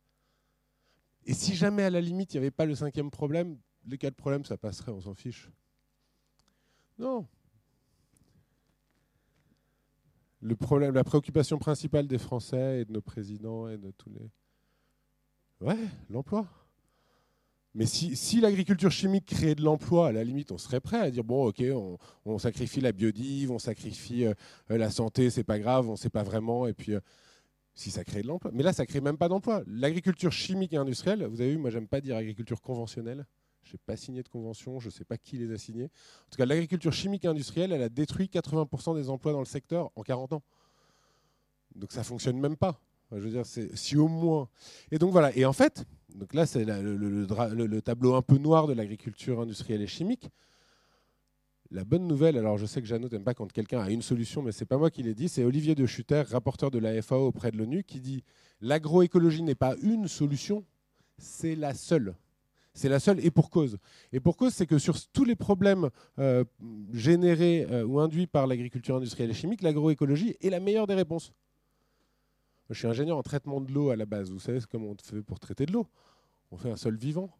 [1.26, 3.56] Et si jamais, à la limite, il n'y avait pas le cinquième problème,
[3.86, 5.50] les quatre problèmes, ça passerait, on s'en fiche.
[6.98, 7.26] Non.
[10.40, 14.30] Le problème, la préoccupation principale des Français et de nos présidents et de tous les...
[15.60, 15.78] Ouais,
[16.10, 16.46] l'emploi.
[17.74, 21.24] Mais si, l'agriculture chimique créait de l'emploi, à la limite, on serait prêt à dire
[21.24, 21.62] bon, ok,
[22.24, 24.34] on, sacrifie la biodive, on sacrifie euh,
[24.68, 27.00] la santé, c'est pas grave, on sait pas vraiment, et puis euh,
[27.74, 28.50] si ça crée de l'emploi.
[28.54, 29.62] Mais là, ça crée même pas d'emploi.
[29.66, 33.26] L'agriculture chimique et industrielle, vous avez vu, moi, j'aime pas dire agriculture conventionnelle.
[33.64, 35.84] Je n'ai pas signé de convention, je ne sais pas qui les a signés.
[35.84, 39.46] En tout cas, l'agriculture chimique et industrielle, elle a détruit 80% des emplois dans le
[39.46, 40.42] secteur en 40 ans.
[41.74, 42.80] Donc ça fonctionne même pas.
[43.10, 44.48] Je veux dire, c'est si au moins.
[44.90, 45.34] Et donc voilà.
[45.36, 45.84] Et en fait,
[46.14, 50.30] donc là, c'est le, tableau un peu noir de l'agriculture industrielle et chimique.
[51.74, 54.42] La bonne nouvelle, alors je sais que Jeannot n'aime pas quand quelqu'un a une solution,
[54.42, 57.02] mais ce n'est pas moi qui l'ai dit, c'est Olivier de Schutter, rapporteur de la
[57.02, 58.22] FAO auprès de l'ONU, qui dit
[58.60, 60.64] l'agroécologie n'est pas une solution,
[61.18, 62.14] c'est la seule.
[62.74, 63.78] C'est la seule et pour cause.
[64.12, 66.44] Et pour cause, c'est que sur tous les problèmes euh,
[66.92, 71.32] générés euh, ou induits par l'agriculture industrielle et chimique, l'agroécologie est la meilleure des réponses.
[72.70, 74.30] Je suis ingénieur en traitement de l'eau à la base.
[74.30, 75.88] Vous savez comment on fait pour traiter de l'eau?
[76.52, 77.36] On fait un sol vivant.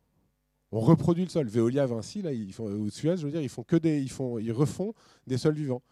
[0.74, 1.46] On reproduit le sol.
[1.46, 2.62] Veolia, Vinci, là, ils je
[3.24, 4.92] veux dire, ils font des, refont
[5.24, 5.82] des sols vivants.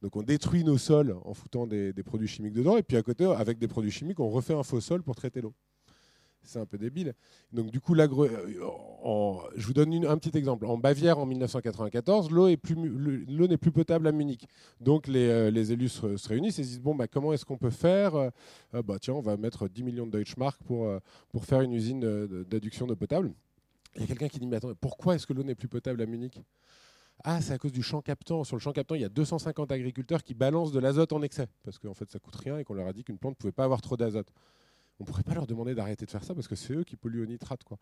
[0.00, 3.24] Donc on détruit nos sols en foutant des, produits chimiques dedans, et puis à côté,
[3.24, 5.52] avec des produits chimiques, on refait un faux sol pour traiter l'eau
[6.44, 7.14] c'est un peu débile.
[7.52, 8.08] Donc du coup, euh,
[9.54, 10.66] je vous donne un petit exemple.
[10.66, 14.48] En Bavière, en 1994, l'eau n'est plus, potable à Munich.
[14.80, 17.70] Donc les, euh, élus se, réunissent et se disent bon, bah, comment est-ce qu'on peut
[17.70, 18.30] faire euh,
[18.82, 20.88] bah, Tiens, on va mettre 10 millions de Deutschmark pour,
[21.30, 22.00] pour faire une usine
[22.50, 23.32] d'adduction d'eau potable.
[23.96, 26.00] Il y a quelqu'un qui dit mais attends, pourquoi est-ce que l'eau n'est plus potable
[26.02, 26.40] à Munich?
[27.24, 28.42] Ah, c'est à cause du champ captant.
[28.42, 31.46] Sur le champ captant, il y a 250 agriculteurs qui balancent de l'azote en excès,
[31.62, 33.52] parce qu'en fait, ça coûte rien et qu'on leur a dit qu'une plante ne pouvait
[33.52, 34.32] pas avoir trop d'azote
[35.02, 37.22] on pourrait pas leur demander d'arrêter de faire ça parce que c'est eux qui polluent
[37.22, 37.64] au nitrate.
[37.64, 37.78] Quoi.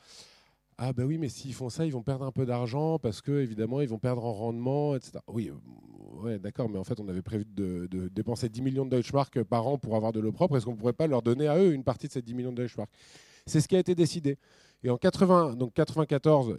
[0.79, 3.42] Ah ben oui, mais s'ils font ça, ils vont perdre un peu d'argent parce que
[3.42, 5.18] évidemment ils vont perdre en rendement, etc.
[5.27, 8.90] Oui, euh, ouais, d'accord, mais en fait on avait prévu de, dépenser 10 millions de
[8.90, 10.57] Deutschmark par an pour avoir de l'eau propre.
[10.57, 12.53] Est-ce qu'on ne pourrait pas leur donner à eux une partie de ces 10 millions
[12.53, 12.90] de Deutschmark
[13.51, 14.39] C'est ce qui a été décidé.
[14.85, 16.57] Et en 80, donc 94,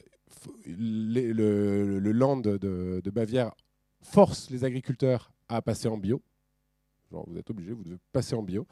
[0.68, 3.54] le, land de, Bavière
[4.02, 6.22] force les agriculteurs à passer en bio.
[7.10, 8.68] Genre, vous êtes obligés, vous devez passer en bio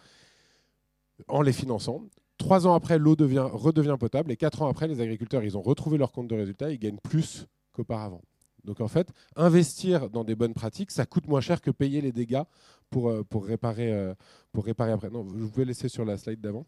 [1.29, 2.03] en les finançant.
[2.37, 5.97] Trois ans après, l'eau redevient potable et quatre ans après, les agriculteurs, ils ont retrouvé
[5.97, 8.21] leur compte de résultat, ils gagnent plus qu'auparavant.
[8.65, 12.11] Donc en fait, investir dans des bonnes pratiques, ça coûte moins cher que payer les
[12.11, 12.43] dégâts
[12.89, 14.13] pour, euh, euh,
[14.53, 15.09] réparer après.
[15.09, 16.65] Non, je vais laisser sur la slide d'avant.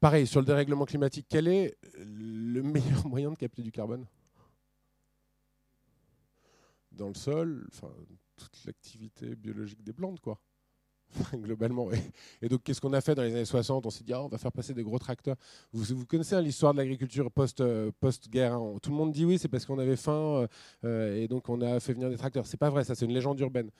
[0.00, 4.06] Pareil, sur le dérèglement climatique, quel est le meilleur moyen de capter du carbone?
[6.90, 7.92] Dans le sol, enfin,
[8.36, 10.40] toute l'activité biologique des plantes, quoi.
[11.34, 11.88] globalement.
[12.40, 14.28] Et donc, qu'est-ce qu'on a fait dans les années 60 On s'est dit, ah, on
[14.28, 15.36] va faire passer des gros tracteurs.
[15.72, 17.28] Vous, connaissez hein, l'histoire de l'agriculture
[17.60, 18.76] euh, post-guerre hein.
[18.82, 20.46] Tout le monde dit oui, c'est parce qu'on avait faim euh,
[20.84, 22.46] euh, et donc on a fait venir des tracteurs.
[22.46, 23.70] C'est pas vrai, ça, c'est une légende urbaine.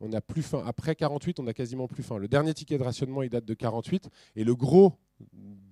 [0.00, 0.62] On a plus faim.
[0.66, 2.18] Après 48, on a quasiment plus faim.
[2.18, 4.08] Le dernier ticket de rationnement, il date de 48.
[4.36, 4.94] Et le gros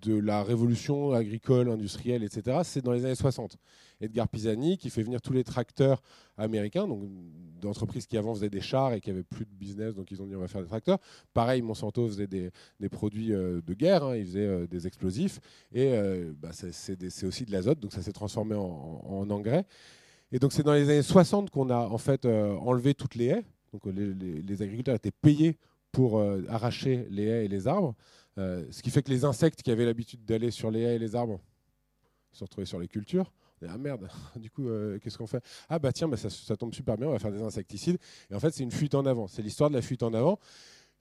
[0.02, 3.56] de la révolution agricole, industrielle, etc., c'est dans les années 60.
[4.00, 6.02] Edgar Pisani qui fait venir tous les tracteurs
[6.36, 7.02] américains, donc
[7.60, 10.26] d'entreprises qui avant faisaient des chars et qui avaient plus de business, donc ils ont
[10.26, 10.98] dit on va faire des tracteurs.
[11.32, 12.50] Pareil, Monsanto faisait des,
[12.90, 15.40] produits euh, de guerre, hein, ils faisaient euh, des explosifs,
[15.72, 19.64] et euh, bah, c'est aussi de l'azote, donc ça s'est transformé en, engrais.
[20.32, 23.44] Et donc c'est dans les années 60 qu'on a en fait enlevé toutes les haies.
[23.72, 25.56] Donc les agriculteurs étaient payés
[25.92, 27.94] pour arracher les haies et les arbres.
[28.38, 30.98] Euh, ce qui fait que les insectes qui avaient l'habitude d'aller sur les haies et
[30.98, 31.40] les arbres
[32.32, 33.32] se retrouvés sur les cultures.
[33.66, 35.42] ah merde, du coup, euh, qu'est-ce qu'on fait?
[35.68, 37.98] Ah bah tiens, bah, ça, tombe super bien, on va faire des insecticides.
[38.30, 39.26] Et en fait, c'est une fuite en avant.
[39.26, 40.38] C'est l'histoire de la fuite en avant.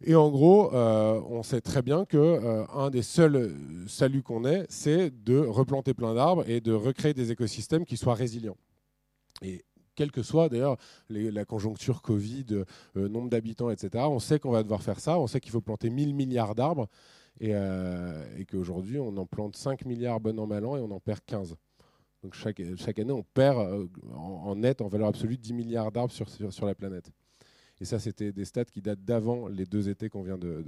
[0.02, 3.56] Et en gros, euh, on sait très bien que un des seuls
[3.88, 8.13] saluts qu'on ait, c'est de replanter plein d'arbres et de recréer des écosystèmes qui soient
[8.13, 8.58] résilients.
[9.41, 9.63] Et
[9.95, 10.76] quelle que soit d'ailleurs
[11.10, 15.17] la conjoncture Covid, nombre d'habitants, etc., on sait qu'on va devoir faire ça.
[15.17, 16.89] On sait qu'il faut planter 1000 milliards d'arbres.
[17.43, 21.00] Euh, et, qu'aujourd'hui, on en plante 5 milliards bon an, mal an, et on en
[21.00, 21.56] perd 15.
[22.24, 26.13] Donc chaque, chaque année, on perd euh, en, net, en valeur absolue, 10 milliards d'arbres
[26.13, 27.12] sur, sur, la planète.
[27.82, 30.63] Et ça, c'était des stats qui datent d'avant les deux étés qu'on vient de,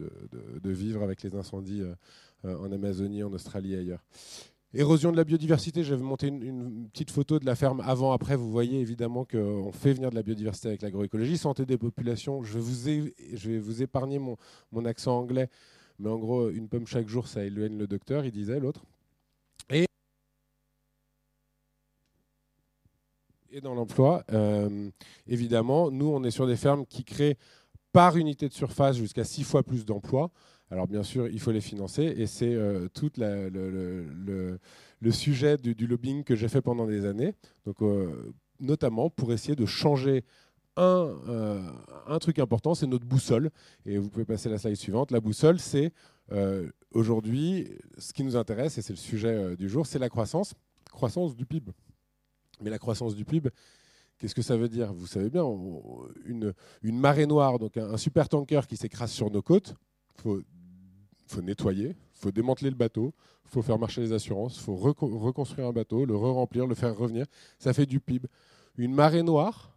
[0.61, 4.03] de, vivre avec les incendies euh, en Amazonie, en Australie et ailleurs.
[4.73, 8.35] Érosion de la biodiversité, j'avais monté une, une, petite photo de la ferme avant-après.
[8.35, 11.37] Vous voyez évidemment qu'on fait venir de la biodiversité avec l'agroécologie.
[11.37, 14.35] Santé des populations, je vais vous, je vais vous épargner mon,
[14.73, 15.49] mon, accent anglais,
[15.99, 18.85] mais en gros, une pomme chaque jour, ça éloigne le docteur, il disait l'autre.
[19.69, 19.85] Et,
[23.61, 24.89] dans l'emploi, euh,
[25.25, 27.37] évidemment, nous, on est sur des fermes qui créent
[27.91, 30.29] par unité de surface jusqu'à six fois plus d'emplois.
[30.69, 34.59] Alors bien sûr, il faut les financer et c'est euh, tout le,
[35.11, 37.33] sujet du, du lobbying que j'ai fait pendant des années,
[37.65, 40.25] donc, euh, notamment pour essayer de changer
[40.77, 41.61] un, euh,
[42.07, 43.49] un truc important, c'est notre boussole.
[43.85, 45.11] Et vous pouvez passer la slide suivante.
[45.11, 45.91] La boussole, c'est
[46.93, 50.53] aujourd'hui ce qui nous intéresse, et c'est le sujet du jour, c'est la croissance,
[50.91, 51.71] croissance du PIB.
[52.61, 53.49] Mais la croissance du PIB,
[54.17, 54.91] Qu'est-ce que ça veut dire?
[54.93, 55.43] Vous savez bien,
[56.25, 59.75] une, marée noire, donc un, super tanker qui s'écrase sur nos côtes,
[60.15, 60.41] faut
[61.27, 63.13] faut nettoyer, faut démanteler le bateau,
[63.43, 67.25] faut faire marcher les assurances, faut reconstruire un bateau, le re-remplir, le faire revenir.
[67.59, 68.27] Ça fait du PIB.
[68.77, 69.76] Une marée noire,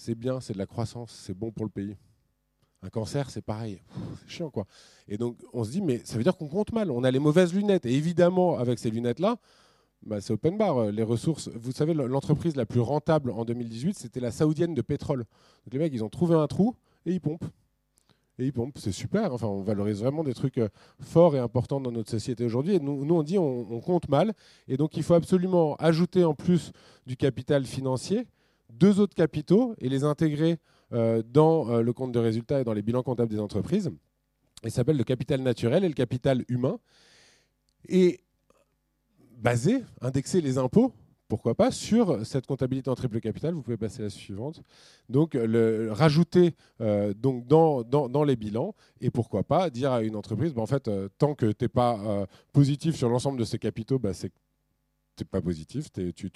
[0.00, 1.96] c'est bien, c'est de la croissance, c'est bon pour le pays.
[2.82, 3.82] Un cancer, c'est pareil.
[4.20, 4.66] C'est chiant, quoi.
[5.06, 6.90] Et donc, on se dit, mais ça veut dire qu'on compte mal.
[6.90, 7.84] On a les mauvaises lunettes.
[7.84, 9.36] Et évidemment, avec ces lunettes-là,
[10.02, 10.90] bah, c'est open bar.
[10.90, 15.26] Les ressources, vous savez, l'entreprise la plus rentable en 2018, c'était la saoudienne de pétrole.
[15.64, 17.44] Donc, les mecs, ils ont trouvé un trou et ils pompent
[18.40, 19.32] et c'est super.
[19.34, 20.68] Enfin, on valorise vraiment des trucs euh,
[21.00, 22.76] forts et importants dans notre société aujourd'hui.
[22.76, 24.32] Et nous, nous, on dit on, compte mal.
[24.68, 26.72] Et donc, il faut absolument ajouter en plus
[27.06, 28.26] du capital financier
[28.72, 30.58] deux autres capitaux et les intégrer
[30.92, 33.90] euh, dans euh, le compte de résultats et dans les bilans comptables des entreprises.
[34.64, 36.78] Ça s'appelle le capital naturel et le capital humain.
[37.88, 38.20] Et
[39.38, 40.92] baser, indexer les impôts
[41.28, 43.54] pourquoi pas, sur cette comptabilité en triple capital.
[43.54, 44.64] Vous pouvez passer à la suivante.
[45.08, 50.16] Donc, le, rajouter euh, donc dans, dans, les bilans et pourquoi pas dire à une
[50.16, 54.00] entreprise, bah, en fait, tant que tu n'es pas positif sur l'ensemble de ces capitaux,
[54.00, 54.32] bah, c'est
[55.28, 56.30] pas positif, tu,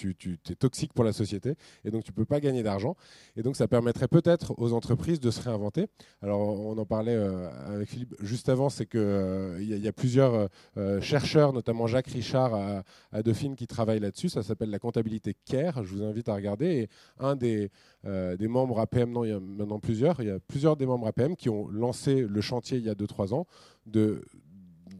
[0.50, 2.96] es toxique pour la société et donc tu peux pas gagner d'argent.
[3.36, 5.86] Et donc ça permettrait peut-être aux entreprises de se réinventer.
[6.22, 10.48] Alors on en parlait euh, avec Philippe juste avant, c'est qu'il euh, y, a plusieurs
[10.76, 14.28] euh, chercheurs, notamment Jacques Richard à, à Dauphine, qui travaillent là-dessus.
[14.28, 15.84] Ça s'appelle la comptabilité CARE.
[15.84, 16.66] Je vous invite à regarder.
[16.66, 17.70] Et un des,
[18.04, 21.06] des membres APM, non, il y a maintenant plusieurs, il y a plusieurs des membres
[21.06, 23.46] APM qui ont lancé le chantier il y a 2-3 ans
[23.86, 24.24] de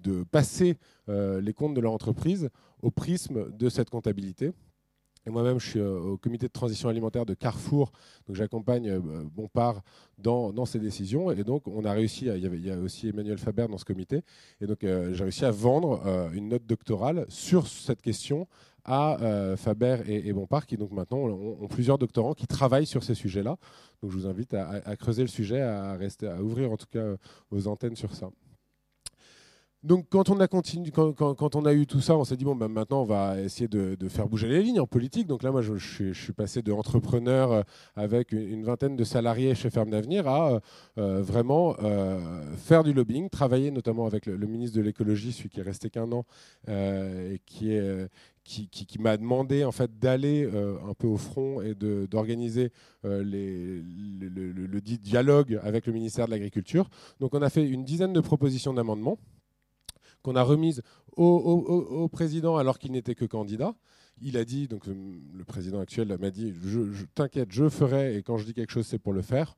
[0.05, 0.77] de passer
[1.09, 2.51] les comptes de leur entreprise
[2.83, 4.53] au prisme de cette comptabilité.
[5.27, 7.93] Et moi-même, je suis euh, au comité de transition alimentaire de Carrefour,
[8.27, 9.01] donc j'accompagne euh,
[9.35, 9.83] Bompard
[10.19, 11.31] dans, dans ces décisions.
[11.31, 13.79] Et donc, on a réussi, il, y avait, il y a aussi Emmanuel Faber dans
[13.79, 14.23] ce comité,
[14.61, 16.03] et donc euh, j'ai réussi à vendre
[16.35, 18.47] une note doctorale sur cette question
[18.85, 19.17] à
[19.57, 23.57] Faber et, Bompard, qui donc maintenant ont, plusieurs doctorants qui travaillent sur ces sujets-là.
[24.03, 26.89] Donc je vous invite à, à, creuser le sujet, à, rester, à ouvrir en tout
[26.91, 27.15] cas
[27.51, 28.29] vos antennes sur ça.
[29.85, 30.41] Donc quand on
[31.67, 34.27] a eu tout ça, on s'est dit bon ben maintenant on va essayer de, faire
[34.27, 35.27] bouger les lignes en politique.
[35.27, 37.63] Donc là moi je, suis, passé de entrepreneur euh,
[37.95, 40.61] avec une, vingtaine de salariés chez Ferme d'Avenir à euh,
[40.97, 41.77] euh, vraiment
[42.57, 46.11] faire du lobbying, travailler notamment avec le, ministre de l'écologie, celui qui est resté qu'un
[46.13, 46.25] an
[46.67, 48.09] et qui est
[48.43, 55.61] qui, m'a demandé en fait d'aller un peu au front et d'organiser le, le, dialogue
[55.63, 56.89] avec le ministère de l'Agriculture.
[57.21, 59.19] Donc on a fait une dizaine de propositions d'amendements
[60.25, 60.83] qu'on a remise
[61.17, 63.75] au, président alors qu'il n'était que candidat.
[64.23, 68.39] Il a dit, donc le président actuel m'a dit, je, t'inquiète, je ferai, et quand
[68.39, 69.57] je dis quelque chose, c'est pour le faire.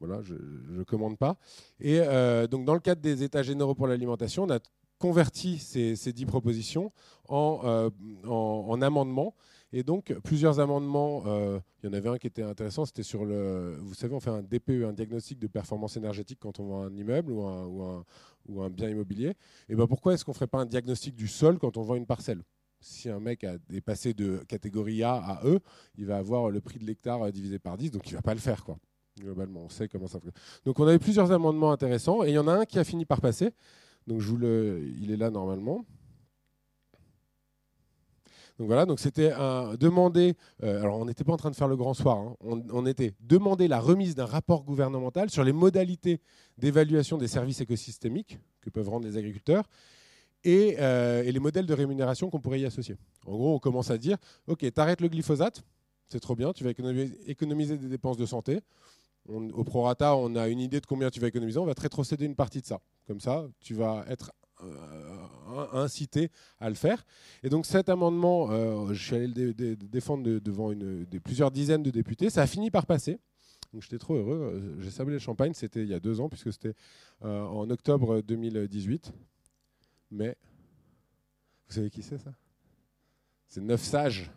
[0.00, 1.36] Voilà, je ne commande pas.
[1.80, 4.60] Et euh, donc, dans le cadre des États généraux pour l'alimentation, on a
[4.98, 6.92] converti ces, dix propositions
[7.28, 7.90] en, euh,
[8.26, 9.34] en amendements
[9.72, 13.26] et donc, plusieurs amendements, euh, il y en avait un qui était intéressant, c'était sur
[13.26, 13.76] le...
[13.82, 16.96] Vous savez, on fait un DPE, un diagnostic de performance énergétique quand on vend un
[16.96, 18.04] immeuble ou un,
[18.48, 19.34] ou un bien immobilier.
[19.68, 21.94] Et ben pourquoi est-ce qu'on ne ferait pas un diagnostic du sol quand on vend
[21.94, 22.42] une parcelle?
[22.80, 25.58] Si un mec est passé de catégorie A à E,
[25.96, 28.22] il va avoir le prix de l'hectare euh, divisé par 10, donc il ne va
[28.22, 28.64] pas le faire.
[28.64, 28.78] Quoi.
[29.20, 30.40] Globalement, on sait comment ça fonctionne.
[30.64, 32.84] Donc on a eu plusieurs amendements intéressants, et il y en a un qui a
[32.84, 33.50] fini par passer.
[34.06, 35.84] Donc je vous le, il est là normalement.
[38.58, 39.30] Donc voilà, donc c'était
[39.78, 40.34] demander.
[40.62, 42.18] Euh, alors on n'était pas en train de faire le grand soir.
[42.18, 42.36] Hein.
[42.42, 46.20] on, était demander la remise d'un rapport gouvernemental sur les modalités
[46.56, 49.64] d'évaluation des services écosystémiques que peuvent rendre les agriculteurs
[50.42, 52.96] et, euh, les modèles de rémunération qu'on pourrait y associer.
[53.26, 54.16] En gros, on commence à dire
[54.48, 55.62] ok, t'arrêtes le glyphosate,
[56.08, 58.60] c'est trop bien, tu vas économiser, des dépenses de santé.
[59.28, 62.24] au prorata, on a une idée de combien tu vas économiser, on va te rétrocéder
[62.24, 62.80] une partie de ça.
[63.06, 64.32] Comme ça, tu vas être
[65.72, 66.30] incité
[66.60, 67.04] à le faire.
[67.42, 70.72] Et donc cet amendement, euh, je suis allé le défendre devant
[71.24, 72.30] plusieurs dizaines de députés.
[72.30, 73.18] Ça a fini par passer.
[73.72, 74.52] Donc j'étais trop heureux.
[74.54, 76.74] Euh, j'ai sablé le champagne, c'était il y a deux ans, puisque c'était
[77.20, 79.12] en octobre 2018.
[80.10, 80.36] Mais
[81.68, 82.32] Vous savez qui c'est ça?
[83.46, 84.30] C'est neuf sages.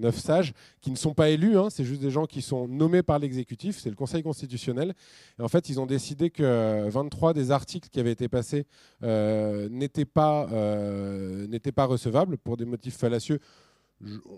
[0.00, 3.02] Neuf sages qui ne sont pas élus, hein, c'est juste des gens qui sont nommés
[3.02, 4.94] par l'exécutif, c'est le Conseil constitutionnel.
[5.38, 8.66] Et en fait, ils ont décidé que 23 des articles qui avaient été passés
[9.02, 13.40] euh, n'étaient euh, pas recevables pour des motifs fallacieux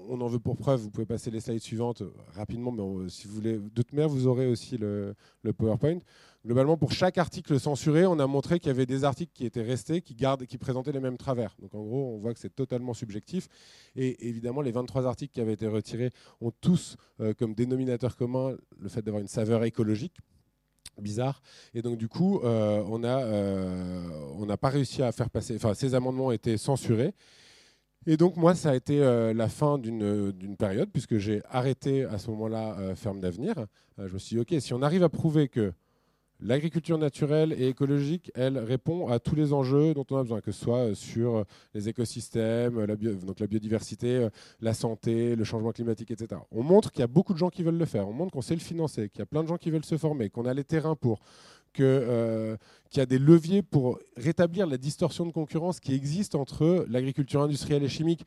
[0.09, 3.27] on en veut pour preuve, vous pouvez passer les slides suivantes euh, rapidement, mais si
[3.27, 5.15] vous voulez, de toute vous aurez aussi le,
[5.57, 5.99] PowerPoint.
[6.45, 9.63] Globalement, pour chaque article censuré, on a montré qu'il y avait des articles qui étaient
[9.63, 11.55] restés, qui, gardent, qui présentaient les mêmes travers.
[11.61, 13.49] Donc en gros, on voit que c'est totalement subjectif.
[13.95, 16.11] Et évidemment, les 23 articles qui avaient été retirés
[16.41, 20.17] ont tous euh, comme dénominateur commun le fait d'avoir une saveur écologique
[21.01, 21.41] bizarre.
[21.75, 25.57] Et donc, du coup, euh, on n'a pas réussi à faire passer.
[25.57, 27.15] Enfin, ces amendements été censurés.
[28.07, 32.19] Et donc moi, ça a été euh, la fin d'une période, puisque j'ai arrêté à
[32.19, 33.55] ce moment-là euh, Ferme d'Avenir.
[33.99, 35.73] Euh, je me suis dit, OK, si on arrive à prouver que
[36.41, 40.51] l'agriculture naturelle et écologique, elle répond à tous les enjeux dont on a besoin, que
[40.51, 41.45] ce soit sur
[41.75, 44.27] les écosystèmes, la, donc la biodiversité,
[44.61, 46.41] la santé, le changement climatique, etc.
[46.51, 48.43] On montre qu'il y a beaucoup de gens qui veulent le faire, on montre qu'on
[48.43, 50.53] sait le financer, qu'il y a plein de gens qui veulent se former, qu'on a
[50.53, 51.21] les terrains pour
[51.81, 52.57] euh,
[52.91, 57.43] qu'il y a des leviers pour rétablir la distorsion de concurrence qui existe entre l'agriculture
[57.43, 58.27] industrielle et chimique.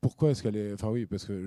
[0.00, 0.74] Pourquoi est-ce qu'elle est.
[0.74, 1.46] Enfin, oui, parce que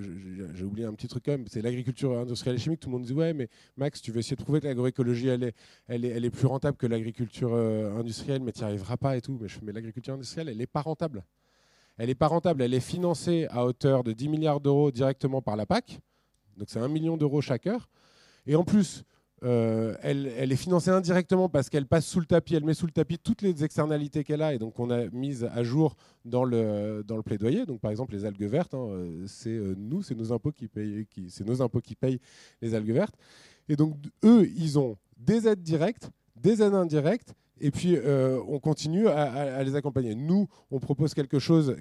[0.52, 1.46] j'ai oublié un petit truc quand même.
[1.46, 2.80] C'est l'agriculture industrielle et chimique.
[2.80, 5.44] Tout le monde dit Ouais, mais Max, tu veux essayer de prouver que l'agroécologie, elle
[5.44, 5.54] est,
[5.86, 9.16] elle, est, elle est plus rentable que l'agriculture euh, industrielle, mais tu n'y arriveras pas
[9.16, 9.38] et tout.
[9.40, 11.24] Mais, mais l'agriculture industrielle, elle n'est pas rentable.
[11.98, 12.62] Elle n'est pas rentable.
[12.62, 16.00] Elle est financée à hauteur de 10 milliards d'euros directement par la PAC.
[16.56, 17.88] Donc, c'est 1 million d'euros chaque heure.
[18.44, 19.04] Et en plus,
[19.44, 22.92] euh, elle, est financée indirectement parce qu'elle passe sous le tapis, elle met sous le
[22.92, 27.04] tapis toutes les externalités qu'elle a et donc on a mis à jour dans le,
[27.06, 27.64] dans le plaidoyer.
[27.64, 30.66] Donc par exemple les algues vertes, hein, euh, c'est euh, nous, c'est nos impôts qui
[30.66, 32.20] payent, c'est nos impôts qui payent
[32.60, 33.14] les algues vertes.
[33.68, 37.96] Et donc eux, ils ont des aides directes, des aides indirectes, et puis
[38.46, 40.14] on continue à, à les accompagner.
[40.14, 41.76] Nous, on propose quelque chose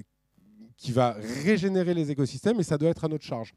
[0.76, 3.54] qui va régénérer les écosystèmes et ça doit être à notre charge.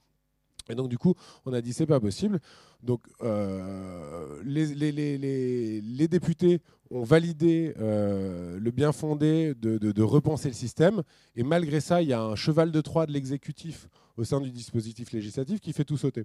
[0.71, 1.15] Et donc, du coup,
[1.47, 2.41] on a dit c'est pas possible.
[2.83, 6.61] Donc, euh, les, députés
[6.91, 11.03] ont validé euh, le bien fondé de, repenser le système.
[11.37, 14.51] Et malgré ça, il y a un cheval de Troie de l'exécutif au sein du
[14.51, 16.25] dispositif législatif qui fait tout sauter.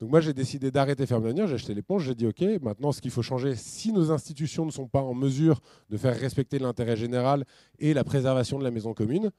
[0.00, 1.46] Donc, moi, j'ai décidé d'arrêter venir.
[1.46, 2.04] J'ai acheté l'éponge.
[2.04, 5.14] J'ai dit OK, maintenant, ce qu'il faut changer, si nos institutions ne sont pas en
[5.14, 7.44] mesure de faire respecter l'intérêt général
[7.78, 9.30] et la préservation de la maison commune,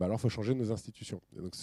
[0.00, 1.20] bah alors il faut changer nos institutions.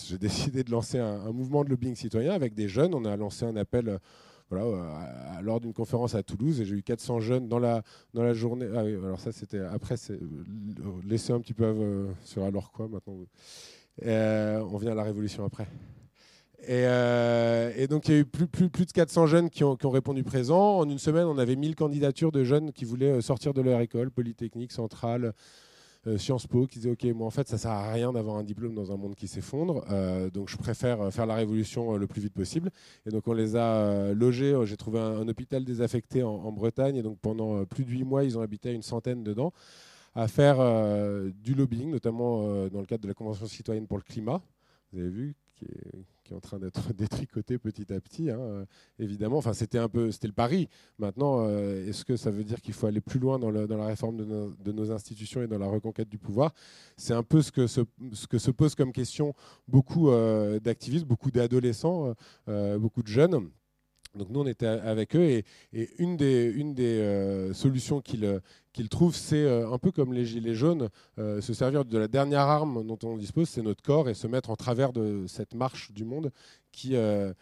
[0.07, 2.93] j'ai décidé de lancer un, mouvement de lobbying citoyen avec des jeunes.
[2.93, 3.97] On a lancé un appel euh,
[4.53, 7.81] euh, lors d'une conférence à Toulouse et j'ai eu 400 jeunes dans la,
[8.13, 8.67] dans la journée.
[8.75, 10.19] Ah alors ça c'était après, euh,
[11.03, 13.15] laisser un petit peu sur alors quoi maintenant.
[14.03, 15.67] on vient à la révolution après.
[16.67, 19.87] Et, donc il y a eu plus, plus, plus de 400 jeunes qui ont, qui
[19.87, 20.77] ont, répondu présent.
[20.77, 24.11] En une semaine, on avait 1000 candidatures de jeunes qui voulaient sortir de leur école,
[24.11, 25.33] Polytechnique, Centrale,
[26.15, 28.73] Sciences Po qui disait ok moi en fait ça sert à rien d'avoir un diplôme
[28.73, 32.21] dans un monde qui s'effondre euh, donc je préfère euh, faire la révolution le plus
[32.21, 32.69] vite possible.
[33.05, 37.19] Et donc on les a logés j'ai trouvé un, hôpital désaffecté en, Bretagne et donc
[37.19, 39.51] pendant plus de huit mois ils ont habité une centaine dedans
[40.15, 40.57] à faire
[41.43, 44.41] du lobbying notamment dans le cadre de la convention citoyenne pour le climat.
[44.93, 45.35] Vous avez vu
[46.27, 48.65] qui est en train d'être détricoté petit à petit, hein, euh,
[48.99, 49.37] évidemment.
[49.37, 50.67] Enfin, c'était un peu, c'était le pari.
[50.99, 54.17] Maintenant, euh, est-ce que ça veut dire qu'il faut aller plus loin dans, la réforme
[54.17, 56.53] de nos, institutions et dans la reconquête du pouvoir?
[56.97, 57.81] C'est un peu ce que se,
[58.13, 59.33] ce que se pose comme question
[59.67, 62.13] beaucoup euh, d'activistes, beaucoup d'adolescents,
[62.77, 63.49] beaucoup de jeunes.
[64.17, 65.45] Donc nous, on était avec eux et,
[65.99, 68.41] une des, euh, solutions qu'ils
[68.73, 72.07] qu'ils trouvent, c'est euh, un peu comme les gilets jaunes, euh, se servir de la
[72.07, 75.55] dernière arme dont on dispose, c'est notre corps, et se mettre en travers de cette
[75.55, 76.31] marche du monde
[76.71, 77.33] qui, est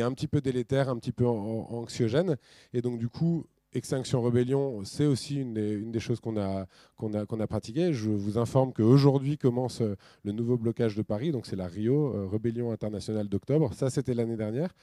[0.00, 2.36] un petit peu délétère, un petit peu anxiogène.
[2.74, 6.66] Et donc du coup, Extinction Rebellion, c'est aussi une des, choses qu'on a,
[6.98, 7.94] qu'on a, qu'on a pratiquées.
[7.94, 12.70] Je vous informe qu'aujourd'hui commence le nouveau blocage de Paris, donc c'est la Rio, Rébellion
[12.70, 13.72] internationale d'octobre.
[13.72, 14.74] Ça, c'était l'année dernière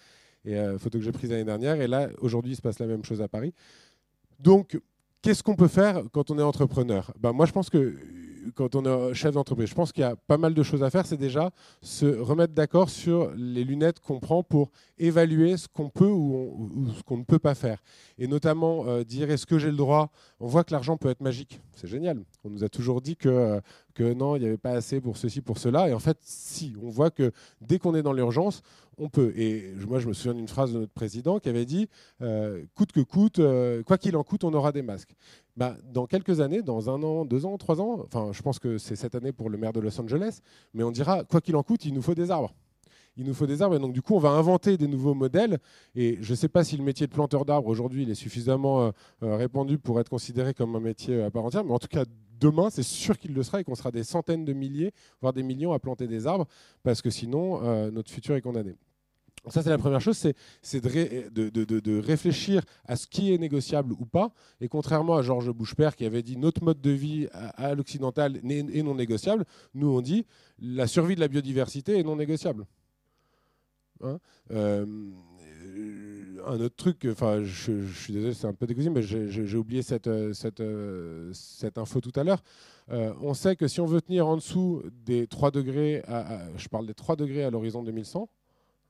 [0.45, 1.79] et euh, photo que j'ai prise l'année dernière.
[1.81, 3.53] Et là, aujourd'hui, il se passe la même chose à Paris.
[4.39, 4.79] Donc,
[5.21, 7.11] qu'est-ce qu'on peut faire quand on est entrepreneur?
[7.19, 7.95] Ben, Moi, je pense que
[8.55, 10.89] quand on est chef d'entreprise, je pense qu'il y a pas mal de choses à
[10.89, 11.05] faire.
[11.05, 16.09] C'est déjà se remettre d'accord sur les lunettes qu'on prend pour évaluer ce qu'on peut
[16.09, 17.81] ou, ce qu'on ne peut pas faire.
[18.17, 20.11] Et notamment euh, dire est-ce que j'ai le droit?
[20.39, 21.59] On voit que l'argent peut être magique.
[21.79, 22.21] C'est génial.
[22.43, 23.61] On nous a toujours dit que,
[23.93, 25.87] que non, il n'y avait pas assez pour ceci, pour cela.
[25.87, 26.73] Et en fait, si.
[26.83, 28.63] On voit que dès qu'on est dans l'urgence,
[28.97, 29.31] on peut.
[29.37, 31.87] Et moi, je me souviens d'une phrase de notre président qui avait dit
[32.21, 35.15] euh, coûte que coûte, euh, quoi qu'il en coûte, on aura des masques.
[35.55, 38.77] Bah, dans quelques années, dans un an, deux ans, trois ans, enfin, je pense que
[38.77, 40.41] c'est cette année pour le maire de Los Angeles,
[40.73, 42.53] mais on dira quoi qu'il en coûte, il nous faut des arbres.
[43.19, 43.75] Il nous faut des arbres.
[43.75, 45.59] Et donc, du coup, on va inventer des nouveaux modèles.
[45.93, 48.91] Et je ne sais pas si le métier de planteur d'arbres, aujourd'hui, est suffisamment euh,
[49.23, 51.65] euh, répandu pour être considéré comme un métier à part entière.
[51.65, 52.05] Mais en tout cas,
[52.39, 55.43] demain, c'est sûr qu'il le sera et qu'on sera des centaines de milliers, voire des
[55.43, 56.47] millions à planter des arbres,
[56.81, 57.61] parce que sinon,
[57.91, 58.77] notre futur est condamné.
[59.47, 60.17] Ça, c'est la première chose,
[60.61, 64.31] c'est de, réfléchir à ce qui est négociable ou pas.
[64.59, 68.83] Et contrairement à Georges Bouchepère qui avait dit notre mode de vie à, l'occidental est
[68.83, 70.25] non négociable, nous on dit
[70.59, 72.65] la survie de la biodiversité est non négociable.
[74.01, 74.19] Hein
[74.51, 74.85] euh,
[76.47, 80.09] un autre truc, enfin, je, suis désolé, c'est un peu dégoûté, mais j'ai oublié cette,
[80.33, 80.63] cette,
[81.33, 82.41] cette, info tout à l'heure.
[82.91, 86.01] Euh, on sait que si on veut tenir en dessous des 3 degrés,
[86.55, 88.29] je parle des 3 degrés à l'horizon 2100,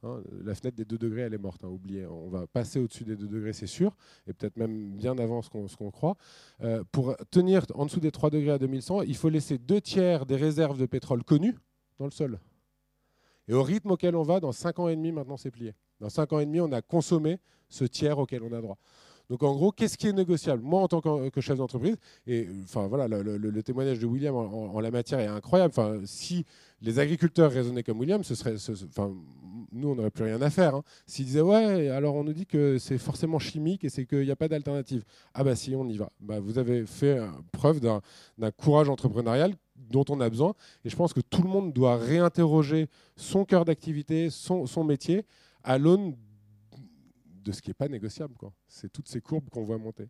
[0.04, 1.78] Hein, la fenêtre des 2 degrés, elle est morte, hein.
[2.10, 3.96] On va passer au-dessus des 2 degrés, c'est sûr,
[4.28, 6.16] et peut-être même bien avant ce qu'on croit.
[6.62, 10.26] Euh, pour tenir en dessous des 3 degrés à 2100, il faut laisser deux tiers
[10.26, 11.56] des réserves de pétrole connues
[12.00, 12.40] dans le sol.
[13.50, 15.74] Et au rythme auquel on va, dans 5 ans et demi, maintenant c'est plié.
[16.00, 18.78] Dans 5 ans et demi, on a consommé ce tiers auquel on a droit.
[19.30, 20.64] Donc en gros, qu'est-ce qui est négociable?
[20.64, 24.90] Moi, en tant que chef d'entreprise, et enfin voilà, le, témoignage de William en, la
[24.90, 25.72] matière est incroyable.
[25.76, 26.46] Enfin, si
[26.82, 29.16] les agriculteurs raisonnaient comme William, ce serait, enfin,
[29.72, 30.76] nous, on n'aurait plus rien à faire.
[30.76, 30.84] Hein.
[31.06, 34.32] S'ils disaient, ouais, alors on nous dit que c'est forcément chimique et c'est qu'il n'y
[34.32, 35.04] a pas d'alternative.
[35.36, 36.12] Ah bah si, on y va.
[36.20, 37.20] Bah, vous avez fait
[37.52, 38.02] preuve d'un
[38.58, 39.54] courage entrepreneurial
[39.90, 40.54] dont on a besoin.
[40.84, 45.26] Et je pense que tout le monde doit réinterroger son cœur d'activité, son, métier,
[45.64, 46.16] à l'aune
[47.44, 48.36] de ce qui n'est pas négociable.
[48.68, 50.08] C'est toutes ces courbes qu'on voit monter.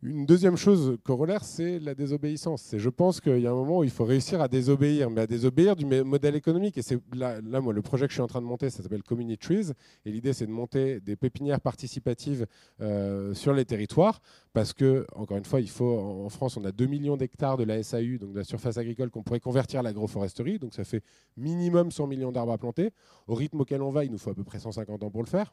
[0.00, 2.72] Une deuxième chose corollaire, c'est la désobéissance.
[2.76, 5.26] je pense qu'il y a un moment où il faut réussir à désobéir, mais à
[5.26, 6.78] désobéir du modèle économique.
[6.78, 9.02] Et c'est là, moi, le projet que je suis en train de monter, ça s'appelle
[9.02, 9.72] Community Trees.
[10.04, 12.46] Et l'idée, c'est de monter des pépinières participatives
[12.80, 14.20] euh, sur les territoires.
[14.52, 17.64] Parce que, encore une fois, il faut, en France, on a 2 millions d'hectares de
[17.64, 20.60] la SAU, donc de la surface agricole, qu'on pourrait convertir à l'agroforesterie.
[20.60, 21.02] Donc ça fait
[21.36, 22.90] minimum 100 millions d'arbres à planter.
[23.26, 25.28] Au rythme auquel on va, il nous faut à peu près 150 ans pour le
[25.28, 25.52] faire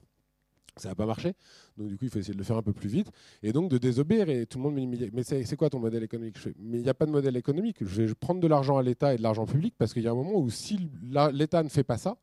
[0.77, 1.33] ça n'a pas marché.
[1.77, 3.11] Donc du coup, il faut essayer de le faire un peu plus vite.
[3.43, 4.29] Et donc de désobéir.
[4.29, 6.37] Et tout le monde me dit, mais c'est quoi ton modèle économique?
[6.59, 7.77] Mais il n'y a pas de modèle économique.
[7.81, 10.11] Je vais prendre de l'argent à l'État et de l'argent public parce qu'il y a
[10.11, 10.89] un moment où si
[11.33, 12.17] l'État ne fait pas ça,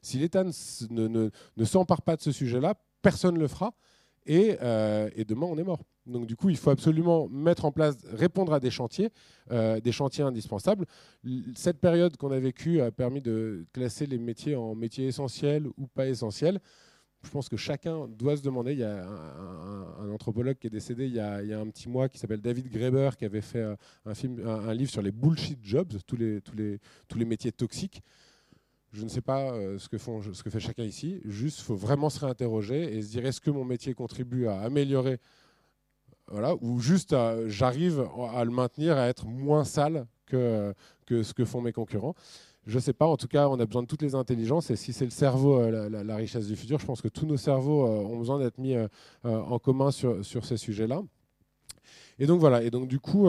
[0.00, 3.74] si l'État ne, ne, s'empare pas de ce sujet-là, personne ne le fera.
[4.26, 5.80] Et, euh, et, demain, on est mort.
[6.06, 9.10] Donc du coup, il faut absolument mettre en place, répondre à des chantiers,
[9.50, 10.86] euh, des chantiers indispensables.
[11.54, 15.86] Cette période qu'on a vécue a permis de classer les métiers en métiers essentiels ou
[15.86, 16.60] pas essentiels
[17.22, 18.72] je pense que chacun doit se demander.
[18.72, 22.18] Il y a un, anthropologue qui est décédé il y a, un petit mois qui
[22.18, 27.24] s'appelle David Graeber qui avait fait euh, un, livre sur les bullshit jobs, tous les,
[27.24, 28.02] métiers toxiques.
[28.92, 31.20] Je ne sais pas euh, ce, que fait chacun ici.
[31.24, 34.60] Juste, il faut vraiment se réinterroger et se dire est-ce que mon métier contribue à
[34.60, 35.18] améliorer
[36.30, 37.16] voilà, ou juste
[37.46, 40.74] j'arrive à le maintenir, à être moins sale que
[41.08, 42.14] ce que font mes concurrents.
[42.68, 44.70] Je ne sais pas, en tout cas, on a besoin de toutes les intelligences.
[44.70, 47.38] Et si c'est le cerveau, euh, la, richesse du futur, je pense que tous nos
[47.38, 48.88] cerveaux euh, ont besoin d'être mis euh,
[49.24, 51.02] en commun sur, sur ces sujets-là.
[52.18, 53.28] Et donc voilà, et donc du coup,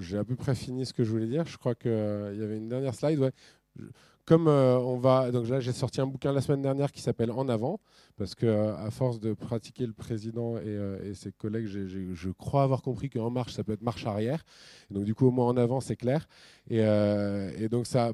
[0.00, 1.46] j'ai à peu près fini ce que je voulais dire.
[1.46, 3.18] Je crois qu'il y avait une dernière slide.
[3.18, 3.32] Ouais
[4.24, 7.32] comme euh, on va, donc là j'ai sorti un bouquin la semaine dernière qui s'appelle
[7.32, 7.80] En avant,
[8.16, 12.62] parce que euh, à force de pratiquer le président et, euh, ses collègues, je crois
[12.62, 14.44] avoir compris qu'en marche ça peut être marche arrière.
[14.90, 16.28] donc du coup au moins en avant c'est clair.
[16.70, 16.82] Et,
[17.68, 18.12] donc ça,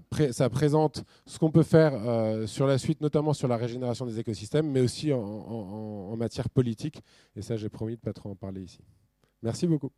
[0.51, 4.81] présente ce qu'on peut faire sur la suite, notamment sur la régénération des écosystèmes, mais
[4.81, 7.03] aussi en, en matière politique.
[7.37, 8.81] Et ça j'ai promis de pas trop en parler ici.
[9.43, 9.93] Merci beaucoup.